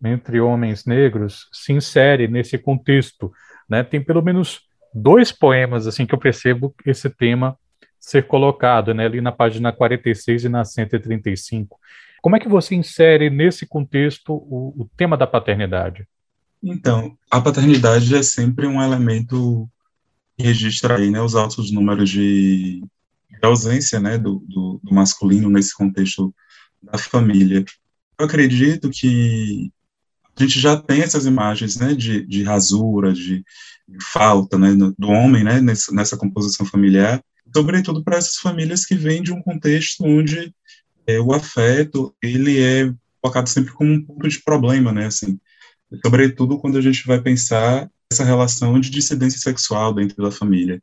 entre 0.04 0.40
homens 0.40 0.86
negros 0.86 1.48
se 1.52 1.72
insere 1.72 2.28
nesse 2.28 2.58
contexto. 2.58 3.32
Né? 3.70 3.84
Tem 3.84 4.02
pelo 4.02 4.22
menos 4.22 4.62
dois 4.94 5.32
poemas 5.32 5.86
assim 5.86 6.06
que 6.06 6.16
eu 6.16 6.20
percebo 6.20 6.74
esse 6.86 7.10
tema 7.10 7.58
ser 8.00 8.28
colocado, 8.28 8.94
né, 8.94 9.06
ali 9.06 9.20
na 9.20 9.32
página 9.32 9.72
46 9.72 10.46
e 10.46 10.50
na 10.50 10.64
135. 10.64 11.80
Como 12.22 12.36
é 12.36 12.40
que 12.40 12.48
você 12.48 12.76
insere 12.76 13.32
nesse 13.32 13.66
contexto 13.66 14.34
o, 14.34 14.82
o 14.82 14.90
tema 14.96 15.18
da 15.18 15.26
paternidade? 15.26 16.08
Então, 16.62 17.18
a 17.32 17.42
paternidade 17.42 18.16
é 18.16 18.22
sempre 18.22 18.68
um 18.68 18.82
elemento 18.82 19.68
registra 20.38 20.98
aí, 20.98 21.10
né, 21.10 21.22
os 21.22 21.36
altos 21.36 21.72
números 21.72 22.10
de, 22.10 22.82
de 23.30 23.40
ausência, 23.42 24.00
né, 24.00 24.18
do, 24.18 24.44
do, 24.48 24.80
do, 24.84 24.94
masculino 24.94 25.50
nesse 25.50 25.74
contexto 25.74 26.34
da 26.82 26.98
família. 26.98 27.64
Eu 28.20 28.26
acredito 28.26 28.90
que 28.90 29.72
a 30.36 30.44
gente 30.44 30.60
já 30.60 30.76
tem 30.76 31.02
essas 31.02 31.26
imagens, 31.26 31.78
né, 31.78 31.94
de, 31.94 32.26
de 32.26 32.44
rasura, 32.44 33.14
de, 33.14 33.44
de 33.88 34.04
falta, 34.12 34.58
né, 34.58 34.74
do 34.74 35.08
homem, 35.08 35.44
né, 35.44 35.62
nessa, 35.62 35.94
nessa 35.94 36.18
composição 36.18 36.66
familiar, 36.66 37.24
sobretudo 37.56 38.04
para 38.04 38.18
essas 38.18 38.36
famílias 38.36 38.86
que 38.86 38.96
vêm 38.96 39.24
de 39.24 39.32
um 39.32 39.42
contexto 39.42 40.04
onde 40.04 40.54
é, 41.08 41.20
o 41.20 41.32
afeto, 41.32 42.14
ele 42.22 42.62
é 42.62 42.94
colocado 43.22 43.48
sempre 43.48 43.74
como 43.74 43.92
um 43.92 44.04
ponto 44.04 44.28
de 44.28 44.42
problema, 44.44 44.92
né, 44.92 45.06
assim, 45.06 45.40
sobretudo 46.04 46.60
quando 46.60 46.78
a 46.78 46.82
gente 46.82 47.08
vai 47.08 47.22
pensar 47.22 47.90
essa 48.12 48.24
relação 48.24 48.80
de 48.80 48.90
dissidência 48.90 49.40
sexual 49.40 49.94
dentro 49.94 50.22
da 50.24 50.32
família. 50.32 50.82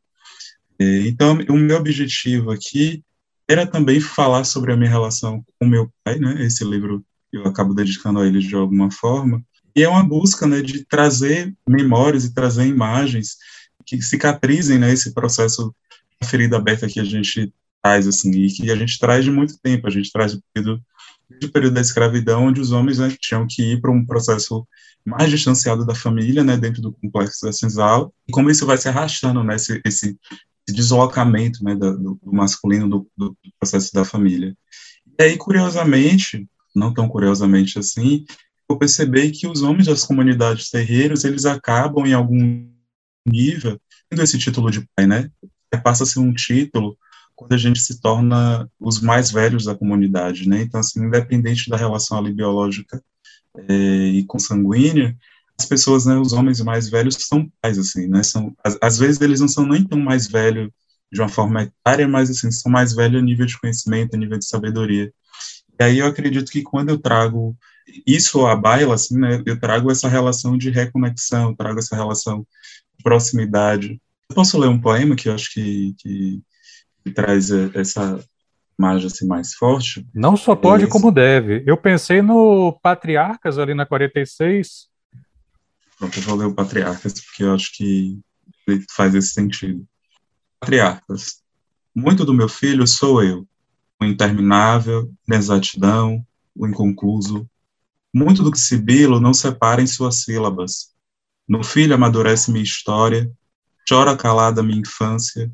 Então, 0.79 1.37
o 1.49 1.53
meu 1.53 1.77
objetivo 1.77 2.51
aqui 2.51 3.03
era 3.47 3.65
também 3.65 3.99
falar 3.99 4.43
sobre 4.43 4.73
a 4.73 4.77
minha 4.77 4.89
relação 4.89 5.43
com 5.59 5.65
meu 5.65 5.91
pai, 6.03 6.17
né? 6.19 6.43
Esse 6.43 6.63
livro 6.63 7.03
eu 7.31 7.45
acabo 7.45 7.73
dedicando 7.73 8.19
a 8.19 8.27
ele 8.27 8.39
de 8.39 8.55
alguma 8.55 8.91
forma. 8.91 9.43
E 9.75 9.83
é 9.83 9.89
uma 9.89 10.03
busca, 10.03 10.45
né, 10.45 10.61
de 10.61 10.85
trazer 10.85 11.53
memórias 11.67 12.25
e 12.25 12.33
trazer 12.33 12.65
imagens 12.67 13.37
que 13.85 14.01
cicatrizem, 14.01 14.77
né, 14.77 14.93
esse 14.93 15.13
processo 15.13 15.73
da 16.21 16.27
ferida 16.27 16.57
aberta 16.57 16.87
que 16.87 16.99
a 16.99 17.03
gente 17.03 17.51
traz, 17.81 18.07
assim, 18.07 18.31
e 18.31 18.51
que 18.51 18.69
a 18.69 18.75
gente 18.75 18.99
traz 18.99 19.25
de 19.25 19.31
muito 19.31 19.57
tempo. 19.59 19.87
A 19.87 19.89
gente 19.89 20.11
traz 20.11 20.33
do 20.33 20.43
período, 20.53 20.81
do 21.41 21.51
período 21.51 21.73
da 21.73 21.81
escravidão, 21.81 22.45
onde 22.45 22.61
os 22.61 22.71
homens 22.71 22.99
né, 22.99 23.15
tinham 23.19 23.47
que 23.47 23.73
ir 23.73 23.81
para 23.81 23.91
um 23.91 24.05
processo 24.05 24.67
mais 25.05 25.29
distanciado 25.29 25.85
da 25.85 25.93
família, 25.93 26.43
né, 26.43 26.55
dentro 26.55 26.81
do 26.81 26.93
complexo 26.93 27.45
da 27.45 27.51
senzala, 27.51 28.09
e 28.27 28.31
como 28.31 28.49
isso 28.49 28.65
vai 28.65 28.77
se 28.77 28.87
arrastando, 28.87 29.43
né, 29.43 29.55
esse, 29.55 29.81
esse 29.85 30.17
deslocamento, 30.67 31.63
né, 31.63 31.75
do, 31.75 32.15
do 32.15 32.33
masculino 32.33 32.87
do, 32.87 33.07
do, 33.17 33.37
processo 33.59 33.93
da 33.93 34.05
família. 34.05 34.55
E 35.19 35.23
aí, 35.23 35.37
curiosamente, 35.37 36.47
não 36.73 36.93
tão 36.93 37.07
curiosamente 37.09 37.77
assim, 37.77 38.25
eu 38.69 38.77
percebi 38.77 39.29
que 39.31 39.45
os 39.45 39.61
homens 39.61 39.87
das 39.87 40.05
comunidades 40.05 40.69
terreiros, 40.69 41.25
eles 41.25 41.45
acabam, 41.45 42.05
em 42.05 42.13
algum 42.13 42.65
nível, 43.27 43.79
tendo 44.09 44.23
esse 44.23 44.37
título 44.37 44.71
de 44.71 44.87
pai, 44.95 45.05
né, 45.05 45.29
passa 45.83 46.03
a 46.03 46.07
ser 46.07 46.19
um 46.19 46.33
título 46.33 46.97
quando 47.35 47.53
a 47.53 47.57
gente 47.57 47.81
se 47.81 47.99
torna 47.99 48.69
os 48.79 49.01
mais 49.01 49.31
velhos 49.31 49.65
da 49.65 49.75
comunidade, 49.75 50.47
né, 50.47 50.61
então, 50.61 50.79
assim, 50.79 51.03
independente 51.03 51.69
da 51.69 51.75
relação 51.75 52.17
ali 52.17 52.31
biológica 52.31 53.03
é, 53.55 53.73
e 53.73 54.23
consanguínea, 54.25 55.15
as 55.59 55.65
pessoas, 55.65 56.05
né, 56.05 56.17
os 56.17 56.33
homens 56.33 56.59
mais 56.61 56.89
velhos 56.89 57.15
são 57.19 57.49
pais, 57.61 57.77
assim, 57.77 58.07
né, 58.07 58.23
são, 58.23 58.55
às, 58.63 58.77
às 58.81 58.97
vezes 58.97 59.21
eles 59.21 59.39
não 59.39 59.47
são 59.47 59.65
nem 59.65 59.83
tão 59.85 59.99
mais 59.99 60.27
velhos 60.27 60.69
de 61.11 61.21
uma 61.21 61.29
forma 61.29 61.63
etária, 61.63 62.07
mas, 62.07 62.29
assim, 62.29 62.51
são 62.51 62.71
mais 62.71 62.93
velhos 62.93 63.21
a 63.21 63.25
nível 63.25 63.45
de 63.45 63.59
conhecimento, 63.59 64.15
a 64.15 64.17
nível 64.17 64.37
de 64.37 64.45
sabedoria. 64.45 65.13
E 65.79 65.83
aí 65.83 65.99
eu 65.99 66.07
acredito 66.07 66.51
que 66.51 66.63
quando 66.63 66.89
eu 66.89 66.97
trago 66.97 67.55
isso 68.07 68.45
à 68.45 68.55
baila, 68.55 68.95
assim, 68.95 69.19
né, 69.19 69.41
eu 69.45 69.59
trago 69.59 69.91
essa 69.91 70.07
relação 70.07 70.57
de 70.57 70.69
reconexão, 70.71 71.55
trago 71.55 71.79
essa 71.79 71.95
relação 71.95 72.45
de 72.97 73.03
proximidade. 73.03 74.01
Eu 74.29 74.35
posso 74.35 74.57
ler 74.57 74.67
um 74.69 74.81
poema 74.81 75.15
que 75.15 75.29
eu 75.29 75.33
acho 75.35 75.53
que, 75.53 75.93
que, 75.99 76.41
que 77.03 77.11
traz 77.11 77.51
essa 77.51 78.19
imagem 78.77 79.07
assim, 79.07 79.27
mais 79.27 79.53
forte? 79.53 80.05
Não 80.13 80.35
só 80.35 80.55
pode, 80.55 80.85
é 80.85 80.87
como 80.87 81.11
deve. 81.11 81.63
Eu 81.65 81.77
pensei 81.77 82.21
no 82.21 82.77
Patriarcas, 82.81 83.57
ali 83.57 83.73
na 83.73 83.85
46, 83.85 84.93
Pronto, 86.03 86.19
eu 86.19 86.23
vou 86.23 86.35
ler 86.35 86.45
o 86.47 86.53
Patriarcas, 86.53 87.13
porque 87.21 87.43
eu 87.43 87.53
acho 87.53 87.71
que 87.71 88.19
faz 88.91 89.15
esse 89.15 89.29
sentido. 89.29 89.87
Patriarcas. 90.59 91.41
Muito 91.95 92.25
do 92.25 92.33
meu 92.33 92.49
filho 92.49 92.85
sou 92.85 93.23
eu, 93.23 93.47
o 94.01 94.05
interminável, 94.05 95.09
inexatidão, 95.25 96.25
o 96.53 96.67
inconcluso. 96.67 97.49
Muito 98.13 98.43
do 98.43 98.51
que 98.51 98.59
sibilo 98.59 99.19
não 99.19 99.33
separa 99.33 99.81
em 99.81 99.87
suas 99.87 100.23
sílabas. 100.23 100.93
No 101.47 101.63
filho 101.63 101.95
amadurece 101.95 102.51
minha 102.51 102.63
história, 102.63 103.31
chora 103.87 104.17
calada 104.17 104.61
minha 104.61 104.81
infância, 104.81 105.49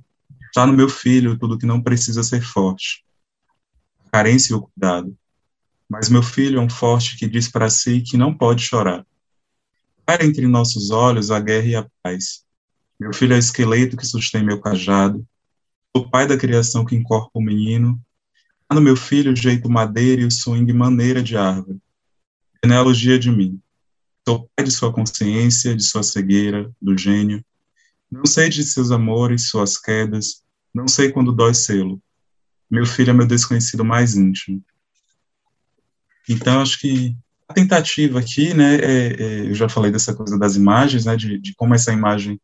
está 0.46 0.66
no 0.66 0.74
meu 0.74 0.90
filho 0.90 1.38
tudo 1.38 1.60
que 1.60 1.66
não 1.68 1.80
precisa 1.80 2.24
ser 2.24 2.42
forte. 2.42 3.04
Carência 4.12 4.54
e 4.54 4.56
o 4.56 4.62
cuidado. 4.62 5.16
Mas 5.88 6.10
meu 6.10 6.22
filho 6.22 6.60
é 6.60 6.62
um 6.62 6.70
forte 6.70 7.18
que 7.18 7.28
diz 7.28 7.48
para 7.48 7.70
si 7.70 8.02
que 8.02 8.16
não 8.16 8.36
pode 8.36 8.62
chorar 8.62 9.06
Para 10.06 10.26
entre 10.26 10.48
nossos 10.48 10.92
olhos 10.92 11.32
a 11.32 11.40
guerra 11.40 11.68
e 11.68 11.76
a 11.76 11.90
paz. 12.04 12.44
Meu 13.00 13.14
filho 13.14 13.34
é 13.34 13.38
o 13.38 13.40
esqueleto 13.40 13.96
que 13.96 14.06
sustém 14.06 14.44
meu 14.44 14.60
cajado. 14.60 15.26
O 15.96 16.08
pai 16.10 16.28
da 16.28 16.38
criação 16.38 16.86
que 16.86 16.96
encorpa 16.96 17.32
o 17.34 17.42
menino. 17.42 18.00
Há 18.68 18.76
no 18.76 18.82
meu 18.82 18.96
filho 18.96 19.32
o 19.32 19.36
jeito 19.36 19.70
madeira 19.70 20.22
e 20.22 20.26
o 20.26 20.32
swing 20.32 20.72
maneira 20.74 21.24
de 21.24 21.38
árvore. 21.38 21.80
Genealogia 22.64 23.18
de 23.18 23.32
mim. 23.32 23.60
Sou 24.28 24.50
pai 24.56 24.66
de 24.66 24.72
sua 24.72 24.94
consciência, 24.94 25.76
de 25.76 25.84
sua 25.84 26.04
cegueira, 26.04 26.72
do 26.80 26.96
gênio. 26.96 27.44
Não 28.12 28.26
sei 28.26 28.50
de 28.50 28.64
seus 28.64 28.92
amores, 28.92 29.50
suas 29.50 29.78
quedas. 29.78 30.44
Não 30.74 30.88
sei 30.88 31.12
quando 31.12 31.32
dói 31.32 31.54
sê-lo. 31.54 32.02
Meu 32.70 32.86
filho 32.86 33.10
é 33.10 33.14
meu 33.14 33.26
desconhecido 33.26 33.84
mais 33.84 34.16
íntimo. 34.16 34.64
Então, 36.30 36.62
acho 36.62 36.80
que 36.80 37.16
a 37.50 37.54
tentativa 37.54 38.20
aqui, 38.20 38.54
né, 38.54 38.76
é, 38.76 39.08
é, 39.20 39.40
eu 39.48 39.56
já 39.56 39.68
falei 39.68 39.92
dessa 39.92 40.14
coisa 40.14 40.38
das 40.38 40.56
imagens, 40.56 41.06
né, 41.06 41.16
de, 41.16 41.40
de 41.40 41.56
como 41.56 41.74
essa 41.74 41.92
imagem, 41.92 42.40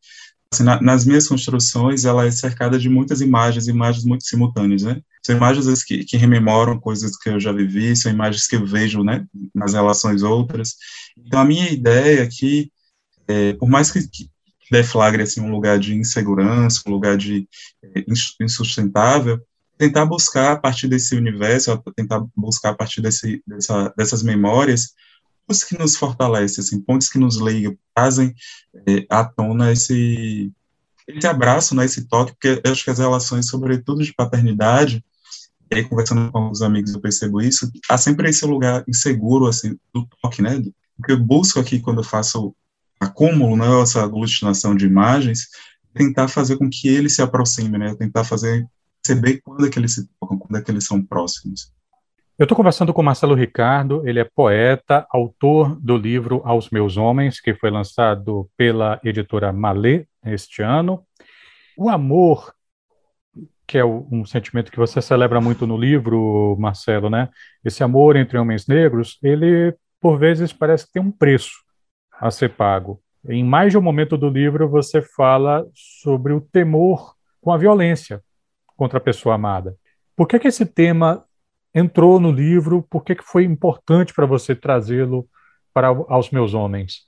assim, 0.52 0.64
na, 0.64 0.82
nas 0.82 1.06
minhas 1.06 1.28
construções, 1.28 2.04
ela 2.04 2.26
é 2.26 2.30
cercada 2.32 2.76
de 2.76 2.88
muitas 2.88 3.20
imagens, 3.20 3.68
imagens 3.68 4.04
muito 4.04 4.24
simultâneas, 4.24 4.82
né, 4.82 5.00
são 5.24 5.36
imagens 5.36 5.84
que, 5.84 6.04
que 6.04 6.16
rememoram 6.16 6.80
coisas 6.80 7.16
que 7.16 7.28
eu 7.28 7.38
já 7.38 7.52
vivi, 7.52 7.94
são 7.94 8.10
imagens 8.10 8.48
que 8.48 8.56
eu 8.56 8.66
vejo, 8.66 9.04
né, 9.04 9.24
nas 9.54 9.74
relações 9.74 10.24
outras, 10.24 10.74
então 11.16 11.38
a 11.38 11.44
minha 11.44 11.70
ideia 11.70 12.24
aqui, 12.24 12.72
é, 13.28 13.52
por 13.52 13.68
mais 13.68 13.92
que, 13.92 14.08
que 14.08 14.28
deflagre, 14.72 15.22
assim, 15.22 15.40
um 15.40 15.52
lugar 15.52 15.78
de 15.78 15.94
insegurança, 15.94 16.82
um 16.88 16.90
lugar 16.90 17.16
de 17.16 17.48
é, 17.94 18.04
insustentável, 18.40 19.40
tentar 19.78 20.06
buscar 20.06 20.52
a 20.52 20.56
partir 20.56 20.88
desse 20.88 21.14
universo, 21.16 21.76
tentar 21.94 22.24
buscar 22.34 22.70
a 22.70 22.74
partir 22.74 23.00
desse, 23.00 23.42
dessa, 23.46 23.92
dessas 23.96 24.22
memórias, 24.22 24.94
pontos 25.46 25.64
que 25.64 25.78
nos 25.78 25.96
fortalecem, 25.96 26.62
assim, 26.62 26.80
pontos 26.80 27.08
que 27.08 27.18
nos 27.18 27.36
ligam, 27.36 27.76
trazem 27.94 28.34
é, 28.86 29.06
à 29.08 29.24
tona 29.24 29.72
esse, 29.72 30.52
esse 31.06 31.26
abraço, 31.26 31.74
né, 31.74 31.84
esse 31.84 32.06
toque, 32.06 32.32
porque 32.32 32.60
eu 32.64 32.72
acho 32.72 32.84
que 32.84 32.90
as 32.90 32.98
relações, 32.98 33.46
sobretudo 33.46 34.02
de 34.02 34.14
paternidade, 34.14 35.04
e 35.70 35.76
aí 35.76 35.84
conversando 35.84 36.30
com 36.30 36.50
os 36.50 36.62
amigos 36.62 36.94
eu 36.94 37.00
percebo 37.00 37.40
isso, 37.40 37.70
há 37.88 37.98
sempre 37.98 38.28
esse 38.28 38.44
lugar 38.44 38.84
inseguro, 38.88 39.46
assim, 39.46 39.78
do 39.94 40.06
toque, 40.22 40.42
né, 40.42 40.56
o 40.98 41.02
que 41.02 41.12
eu 41.12 41.20
busco 41.20 41.60
aqui 41.60 41.80
quando 41.80 41.98
eu 41.98 42.04
faço 42.04 42.54
acúmulo, 42.98 43.56
né, 43.56 43.82
essa 43.82 44.02
aglutinação 44.02 44.74
de 44.74 44.86
imagens, 44.86 45.48
tentar 45.92 46.28
fazer 46.28 46.56
com 46.56 46.68
que 46.68 46.88
ele 46.88 47.08
se 47.08 47.22
aproxime, 47.22 47.78
né, 47.78 47.94
tentar 47.94 48.24
fazer 48.24 48.66
perceber 49.06 49.40
quando 49.42 49.66
é 49.66 49.70
que 49.70 49.78
eles 49.78 49.94
se 49.94 50.08
tocam, 50.18 50.38
quando 50.38 50.56
é 50.56 50.62
que 50.62 50.70
eles 50.70 50.84
são 50.84 51.04
próximos. 51.04 51.72
Eu 52.38 52.44
estou 52.44 52.56
conversando 52.56 52.92
com 52.92 53.02
Marcelo 53.02 53.34
Ricardo, 53.34 54.06
ele 54.06 54.20
é 54.20 54.24
poeta, 54.24 55.06
autor 55.10 55.78
do 55.80 55.96
livro 55.96 56.42
Aos 56.44 56.68
Meus 56.70 56.96
Homens, 56.96 57.40
que 57.40 57.54
foi 57.54 57.70
lançado 57.70 58.50
pela 58.56 59.00
editora 59.02 59.52
Malê 59.52 60.06
este 60.24 60.60
ano. 60.60 61.02
O 61.78 61.88
amor, 61.88 62.52
que 63.66 63.78
é 63.78 63.84
um 63.84 64.24
sentimento 64.26 64.70
que 64.70 64.78
você 64.78 65.00
celebra 65.00 65.40
muito 65.40 65.66
no 65.66 65.78
livro, 65.78 66.56
Marcelo, 66.58 67.08
né? 67.08 67.30
Esse 67.64 67.82
amor 67.82 68.16
entre 68.16 68.36
homens 68.36 68.66
negros, 68.66 69.18
ele, 69.22 69.74
por 69.98 70.18
vezes, 70.18 70.52
parece 70.52 70.90
ter 70.92 71.00
um 71.00 71.10
preço 71.10 71.54
a 72.20 72.30
ser 72.30 72.50
pago. 72.50 73.00
Em 73.28 73.42
mais 73.42 73.72
de 73.72 73.78
um 73.78 73.82
momento 73.82 74.16
do 74.16 74.28
livro, 74.28 74.68
você 74.68 75.00
fala 75.00 75.66
sobre 75.74 76.34
o 76.34 76.40
temor 76.40 77.14
com 77.40 77.50
a 77.50 77.56
violência, 77.56 78.22
contra 78.76 78.98
a 78.98 79.02
pessoa 79.02 79.34
amada. 79.34 79.76
Por 80.14 80.28
que, 80.28 80.38
que 80.38 80.48
esse 80.48 80.64
tema 80.64 81.24
entrou 81.74 82.20
no 82.20 82.30
livro? 82.30 82.82
Por 82.82 83.04
que, 83.04 83.14
que 83.14 83.24
foi 83.24 83.44
importante 83.44 84.14
para 84.14 84.26
você 84.26 84.54
trazê-lo 84.54 85.28
para 85.72 85.88
aos 85.88 86.30
meus 86.30 86.54
homens? 86.54 87.02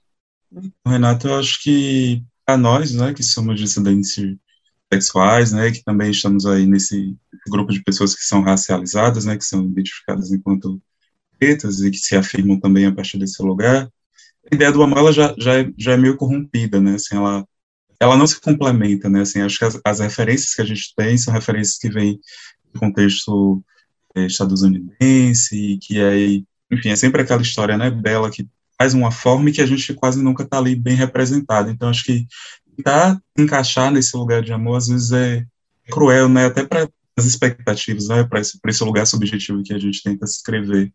Renato, 0.86 1.28
eu 1.28 1.38
acho 1.38 1.62
que 1.62 2.24
para 2.44 2.56
nós, 2.56 2.94
né, 2.94 3.12
que 3.12 3.22
somos 3.22 3.58
dissidentes 3.58 4.16
sexuais, 4.92 5.52
né, 5.52 5.70
que 5.70 5.84
também 5.84 6.10
estamos 6.10 6.46
aí 6.46 6.66
nesse 6.66 7.16
grupo 7.48 7.72
de 7.72 7.82
pessoas 7.82 8.14
que 8.14 8.22
são 8.22 8.42
racializadas, 8.42 9.26
né, 9.26 9.36
que 9.36 9.44
são 9.44 9.64
identificadas 9.64 10.32
enquanto 10.32 10.80
pretas 11.38 11.80
e 11.80 11.90
que 11.90 11.98
se 11.98 12.16
afirmam 12.16 12.58
também 12.58 12.86
a 12.86 12.94
partir 12.94 13.18
desse 13.18 13.42
lugar, 13.42 13.90
a 14.50 14.54
ideia 14.54 14.72
do 14.72 14.82
amor 14.82 14.98
ela 14.98 15.12
já, 15.12 15.34
já, 15.38 15.60
é, 15.60 15.70
já 15.76 15.92
é 15.92 15.96
meio 15.96 16.16
corrompida, 16.16 16.80
né, 16.80 16.94
assim, 16.94 17.16
ela 17.16 17.46
ela 18.00 18.16
não 18.16 18.26
se 18.26 18.40
complementa, 18.40 19.08
né? 19.08 19.22
Assim, 19.22 19.40
acho 19.40 19.58
que 19.58 19.64
as, 19.64 19.80
as 19.84 20.00
referências 20.00 20.54
que 20.54 20.62
a 20.62 20.64
gente 20.64 20.94
tem 20.96 21.18
são 21.18 21.32
referências 21.32 21.78
que 21.78 21.90
vêm 21.90 22.18
do 22.72 22.80
contexto 22.80 23.62
é, 24.14 24.26
estadunidense, 24.26 25.78
que 25.82 26.00
é, 26.00 26.42
enfim, 26.70 26.90
é 26.90 26.96
sempre 26.96 27.22
aquela 27.22 27.42
história, 27.42 27.76
né, 27.76 27.90
bela 27.90 28.30
que 28.30 28.46
faz 28.78 28.94
uma 28.94 29.10
forma 29.10 29.50
e 29.50 29.52
que 29.52 29.60
a 29.60 29.66
gente 29.66 29.92
quase 29.94 30.22
nunca 30.22 30.44
está 30.44 30.58
ali 30.58 30.76
bem 30.76 30.94
representado. 30.94 31.70
Então, 31.70 31.88
acho 31.88 32.04
que 32.04 32.26
tentar 32.76 33.20
encaixar 33.36 33.90
nesse 33.90 34.16
lugar 34.16 34.42
de 34.42 34.52
amor, 34.52 34.76
às 34.76 34.86
vezes, 34.86 35.10
é 35.10 35.44
cruel, 35.90 36.28
né? 36.28 36.46
Até 36.46 36.64
para 36.64 36.88
as 37.16 37.24
expectativas, 37.24 38.06
né? 38.06 38.22
Para 38.22 38.40
esse, 38.40 38.58
esse 38.64 38.84
lugar 38.84 39.06
subjetivo 39.06 39.62
que 39.64 39.74
a 39.74 39.78
gente 39.78 40.02
tenta 40.02 40.24
escrever. 40.24 40.92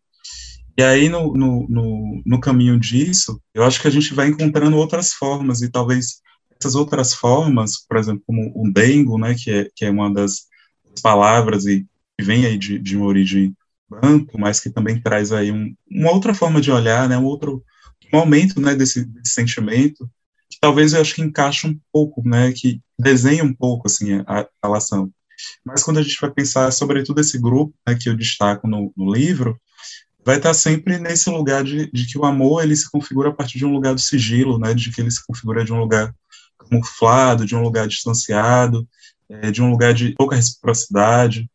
E 0.76 0.82
aí, 0.82 1.08
no, 1.08 1.34
no, 1.34 1.66
no, 1.68 2.22
no 2.24 2.40
caminho 2.40 2.80
disso, 2.80 3.38
eu 3.52 3.62
acho 3.62 3.80
que 3.80 3.86
a 3.86 3.90
gente 3.90 4.14
vai 4.14 4.28
encontrando 4.28 4.76
outras 4.76 5.12
formas 5.12 5.60
e 5.60 5.70
talvez 5.70 6.22
essas 6.58 6.74
outras 6.74 7.14
formas, 7.14 7.78
por 7.86 7.96
exemplo, 7.96 8.22
como 8.26 8.52
o 8.54 8.70
dengo, 8.72 9.18
né, 9.18 9.34
que 9.34 9.50
é, 9.50 9.68
que 9.74 9.84
é 9.84 9.90
uma 9.90 10.12
das 10.12 10.46
palavras 11.02 11.66
e 11.66 11.86
que 12.16 12.24
vem 12.24 12.46
aí 12.46 12.56
de, 12.56 12.78
de 12.78 12.96
uma 12.96 13.06
origem 13.06 13.54
banto, 13.88 14.38
mas 14.38 14.60
que 14.60 14.70
também 14.70 15.00
traz 15.00 15.32
aí 15.32 15.52
um, 15.52 15.74
uma 15.90 16.12
outra 16.12 16.34
forma 16.34 16.60
de 16.60 16.70
olhar, 16.70 17.08
né, 17.08 17.18
um 17.18 17.24
outro 17.24 17.62
momento, 18.12 18.60
né, 18.60 18.74
desse, 18.74 19.04
desse, 19.04 19.32
sentimento, 19.32 20.08
que 20.48 20.58
talvez 20.60 20.92
eu 20.92 21.00
acho 21.00 21.14
que 21.14 21.22
encaixa 21.22 21.66
um 21.66 21.78
pouco, 21.92 22.26
né, 22.26 22.52
que 22.52 22.80
desenha 22.98 23.44
um 23.44 23.52
pouco, 23.52 23.86
assim, 23.86 24.22
a, 24.26 24.40
a 24.40 24.48
relação. 24.62 25.10
Mas 25.64 25.82
quando 25.82 25.98
a 25.98 26.02
gente 26.02 26.20
vai 26.20 26.30
pensar, 26.30 26.70
sobretudo, 26.70 27.20
esse 27.20 27.38
grupo, 27.38 27.74
né, 27.86 27.96
que 28.00 28.08
eu 28.08 28.16
destaco 28.16 28.68
no, 28.68 28.92
no 28.96 29.12
livro, 29.12 29.60
vai 30.24 30.36
estar 30.36 30.54
sempre 30.54 30.98
nesse 30.98 31.28
lugar 31.28 31.62
de, 31.62 31.90
de, 31.92 32.06
que 32.06 32.18
o 32.18 32.24
amor 32.24 32.62
ele 32.62 32.74
se 32.74 32.90
configura 32.90 33.28
a 33.28 33.34
partir 33.34 33.58
de 33.58 33.66
um 33.66 33.72
lugar 33.72 33.94
do 33.94 34.00
sigilo, 34.00 34.58
né, 34.58 34.72
de 34.72 34.90
que 34.90 35.00
ele 35.00 35.10
se 35.10 35.24
configura 35.26 35.64
de 35.64 35.72
um 35.72 35.78
lugar 35.78 36.14
camuflado, 36.68 37.46
de 37.46 37.54
um 37.54 37.62
lugar 37.62 37.86
distanciado, 37.86 38.86
é, 39.28 39.50
de 39.50 39.62
um 39.62 39.70
lugar 39.70 39.94
de 39.94 40.14
pouca 40.14 40.36
reciprocidade. 40.36 41.48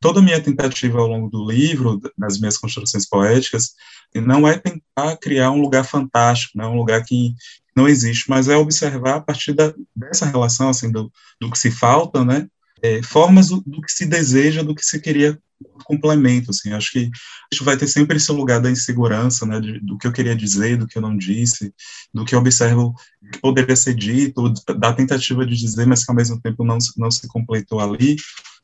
Toda 0.00 0.20
a 0.20 0.22
minha 0.22 0.40
tentativa 0.40 0.98
ao 0.98 1.06
longo 1.06 1.28
do 1.28 1.48
livro, 1.48 2.00
nas 2.18 2.38
minhas 2.38 2.58
construções 2.58 3.08
poéticas, 3.08 3.72
não 4.14 4.46
é 4.46 4.58
tentar 4.58 5.16
criar 5.16 5.50
um 5.50 5.60
lugar 5.60 5.84
fantástico, 5.84 6.58
né, 6.58 6.66
um 6.66 6.76
lugar 6.76 7.04
que 7.04 7.34
não 7.74 7.88
existe, 7.88 8.28
mas 8.28 8.48
é 8.48 8.56
observar 8.56 9.16
a 9.16 9.20
partir 9.20 9.54
da, 9.54 9.72
dessa 9.94 10.26
relação, 10.26 10.68
assim, 10.68 10.90
do, 10.90 11.10
do 11.40 11.50
que 11.50 11.58
se 11.58 11.70
falta, 11.70 12.24
né, 12.24 12.46
é, 12.82 13.02
formas 13.02 13.48
do, 13.48 13.62
do, 13.64 13.80
que 13.80 13.92
se 13.92 14.04
deseja, 14.04 14.62
do 14.62 14.74
que 14.74 14.84
se 14.84 15.00
queria 15.00 15.38
complemento, 15.84 16.50
assim, 16.50 16.72
acho 16.72 16.92
que 16.92 16.98
a 17.00 17.54
gente 17.54 17.64
vai 17.64 17.76
ter 17.76 17.86
sempre 17.86 18.16
esse 18.16 18.30
lugar 18.32 18.60
da 18.60 18.70
insegurança, 18.70 19.44
né, 19.46 19.60
de, 19.60 19.80
do 19.80 19.98
que 19.98 20.06
eu 20.06 20.12
queria 20.12 20.34
dizer, 20.34 20.76
do 20.76 20.86
que 20.86 20.96
eu 20.96 21.02
não 21.02 21.16
disse, 21.16 21.72
do 22.12 22.24
que 22.24 22.34
eu 22.34 22.38
observo 22.38 22.94
que 23.32 23.38
poderia 23.40 23.76
ser 23.76 23.94
dito, 23.94 24.52
da 24.78 24.92
tentativa 24.92 25.44
de 25.46 25.56
dizer, 25.56 25.86
mas 25.86 26.04
que 26.04 26.10
ao 26.10 26.16
mesmo 26.16 26.40
tempo 26.40 26.64
não, 26.64 26.78
não 26.96 27.10
se 27.10 27.26
completou 27.28 27.80
ali, 27.80 28.16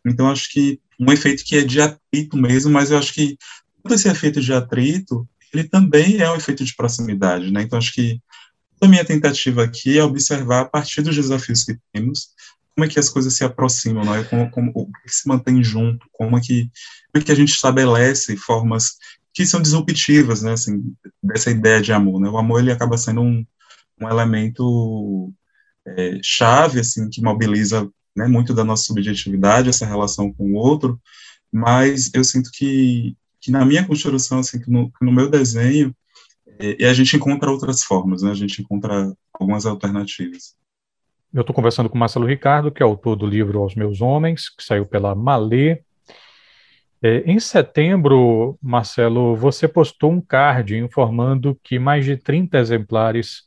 então 0.06 0.30
acho 0.30 0.50
que 0.50 0.80
um 0.98 1.12
efeito 1.12 1.44
que 1.44 1.56
é 1.56 1.64
de 1.64 1.80
atrito 1.80 2.36
mesmo, 2.36 2.72
mas 2.72 2.90
eu 2.90 2.98
acho 2.98 3.12
que 3.12 3.36
todo 3.82 3.94
esse 3.94 4.08
efeito 4.08 4.40
de 4.40 4.52
atrito, 4.52 5.28
ele 5.52 5.64
também 5.64 6.18
é 6.18 6.30
um 6.30 6.36
efeito 6.36 6.64
de 6.64 6.74
proximidade, 6.74 7.50
né, 7.50 7.62
então 7.62 7.78
acho 7.78 7.92
que 7.92 8.20
a 8.80 8.86
minha 8.86 9.04
tentativa 9.04 9.64
aqui 9.64 9.98
é 9.98 10.04
observar 10.04 10.60
a 10.60 10.64
partir 10.64 11.02
dos 11.02 11.14
desafios 11.14 11.64
que 11.64 11.76
temos, 11.92 12.28
como 12.78 12.84
é 12.84 12.88
que 12.88 13.00
as 13.00 13.08
coisas 13.08 13.34
se 13.34 13.42
aproximam, 13.42 14.04
não 14.04 14.14
é? 14.14 14.22
Como, 14.22 14.48
como, 14.52 14.70
o 14.72 14.86
que 14.86 15.08
se 15.08 15.26
mantém 15.26 15.64
junto, 15.64 16.06
como 16.12 16.38
é 16.38 16.40
que, 16.40 16.70
como 17.12 17.20
é 17.20 17.26
que 17.26 17.32
a 17.32 17.34
gente 17.34 17.52
estabelece 17.52 18.36
formas 18.36 18.98
que 19.34 19.44
são 19.44 19.60
disruptivas, 19.60 20.42
né, 20.42 20.52
assim, 20.52 20.94
dessa 21.20 21.50
ideia 21.50 21.82
de 21.82 21.92
amor, 21.92 22.20
né? 22.20 22.28
O 22.28 22.38
amor, 22.38 22.60
ele 22.60 22.70
acaba 22.70 22.96
sendo 22.96 23.20
um, 23.20 23.44
um 24.00 24.08
elemento 24.08 25.34
é, 25.84 26.20
chave, 26.22 26.78
assim, 26.78 27.10
que 27.10 27.20
mobiliza 27.20 27.90
né, 28.14 28.28
muito 28.28 28.54
da 28.54 28.62
nossa 28.62 28.84
subjetividade, 28.84 29.68
essa 29.68 29.84
relação 29.84 30.32
com 30.32 30.52
o 30.52 30.54
outro, 30.54 31.00
mas 31.50 32.12
eu 32.14 32.22
sinto 32.22 32.48
que, 32.52 33.16
que 33.40 33.50
na 33.50 33.64
minha 33.64 33.84
construção, 33.84 34.38
assim, 34.38 34.60
que 34.60 34.70
no, 34.70 34.88
que 34.92 35.04
no 35.04 35.10
meu 35.10 35.28
desenho, 35.28 35.92
é, 36.60 36.76
e 36.80 36.84
a 36.84 36.94
gente 36.94 37.16
encontra 37.16 37.50
outras 37.50 37.82
formas, 37.82 38.22
né? 38.22 38.30
A 38.30 38.34
gente 38.34 38.62
encontra 38.62 39.12
algumas 39.32 39.66
alternativas. 39.66 40.54
Eu 41.32 41.42
estou 41.42 41.54
conversando 41.54 41.90
com 41.90 41.98
Marcelo 41.98 42.26
Ricardo, 42.26 42.70
que 42.70 42.82
é 42.82 42.86
autor 42.86 43.14
do 43.14 43.26
livro 43.26 43.60
Aos 43.60 43.74
Meus 43.74 44.00
Homens, 44.00 44.48
que 44.48 44.64
saiu 44.64 44.86
pela 44.86 45.14
Malê. 45.14 45.82
É, 47.02 47.18
em 47.26 47.38
setembro, 47.38 48.58
Marcelo, 48.62 49.36
você 49.36 49.68
postou 49.68 50.10
um 50.10 50.20
card 50.22 50.76
informando 50.76 51.58
que 51.62 51.78
mais 51.78 52.06
de 52.06 52.16
30 52.16 52.58
exemplares 52.58 53.42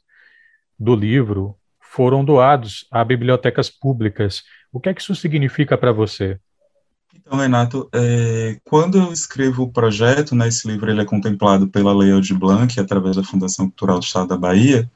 do 0.80 0.96
livro 0.96 1.58
foram 1.80 2.24
doados 2.24 2.86
a 2.92 3.04
bibliotecas 3.04 3.70
públicas. 3.70 4.44
O 4.72 4.80
que 4.80 4.90
é 4.90 4.94
que 4.94 5.02
isso 5.02 5.16
significa 5.16 5.76
para 5.76 5.92
você? 5.92 6.40
Então, 7.16 7.40
Renato, 7.40 7.90
é, 7.94 8.58
quando 8.64 9.00
eu 9.00 9.12
escrevo 9.12 9.64
o 9.64 9.72
projeto, 9.72 10.36
né, 10.36 10.48
esse 10.48 10.68
livro 10.68 10.90
ele 10.90 11.02
é 11.02 11.06
contemplado 11.06 11.68
pela 11.68 11.94
Lei 11.94 12.12
Aldir 12.12 12.38
Blanc, 12.38 12.80
através 12.80 13.16
da 13.16 13.24
Fundação 13.24 13.66
Cultural 13.66 14.00
do 14.00 14.06
Estado 14.06 14.28
da 14.28 14.38
Bahia, 14.38 14.90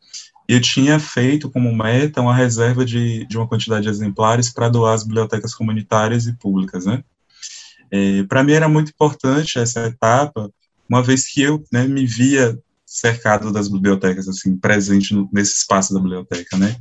eu 0.47 0.61
tinha 0.61 0.99
feito 0.99 1.49
como 1.49 1.75
meta 1.75 2.21
uma 2.21 2.35
reserva 2.35 2.85
de, 2.85 3.25
de 3.25 3.37
uma 3.37 3.47
quantidade 3.47 3.83
de 3.83 3.89
exemplares 3.89 4.51
para 4.51 4.69
doar 4.69 4.93
às 4.93 5.03
bibliotecas 5.03 5.53
comunitárias 5.53 6.27
e 6.27 6.34
públicas, 6.34 6.86
né? 6.86 7.03
É, 7.91 8.23
para 8.23 8.43
mim 8.43 8.53
era 8.53 8.69
muito 8.69 8.89
importante 8.89 9.60
essa 9.60 9.86
etapa, 9.88 10.51
uma 10.88 11.01
vez 11.01 11.27
que 11.27 11.41
eu 11.41 11.63
né, 11.71 11.88
me 11.88 12.05
via 12.05 12.58
cercado 12.86 13.51
das 13.51 13.67
bibliotecas, 13.67 14.27
assim, 14.27 14.58
presente 14.58 15.13
no, 15.13 15.29
nesse 15.34 15.58
espaço 15.58 15.93
da 15.93 15.99
biblioteca, 15.99 16.58
né? 16.58 16.75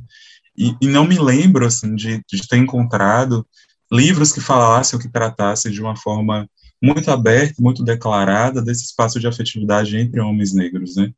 E, 0.57 0.75
e, 0.79 0.87
não 0.87 1.05
me 1.05 1.19
lembro, 1.19 1.65
assim, 1.65 1.95
de, 1.95 2.23
de 2.31 2.47
ter 2.47 2.57
encontrado 2.57 3.45
livros 3.91 4.31
que 4.31 4.39
falassem 4.39 4.95
ou 4.95 5.01
que 5.01 5.11
tratassem 5.11 5.71
de 5.71 5.81
uma 5.81 5.95
forma 5.95 6.49
muito 6.81 7.09
aberta, 7.11 7.61
muito 7.61 7.83
declarada 7.83 8.61
desse 8.61 8.85
espaço 8.85 9.19
de 9.19 9.27
afetividade 9.27 9.97
entre 9.97 10.21
homens 10.21 10.53
negros, 10.53 10.95
né? 10.95 11.11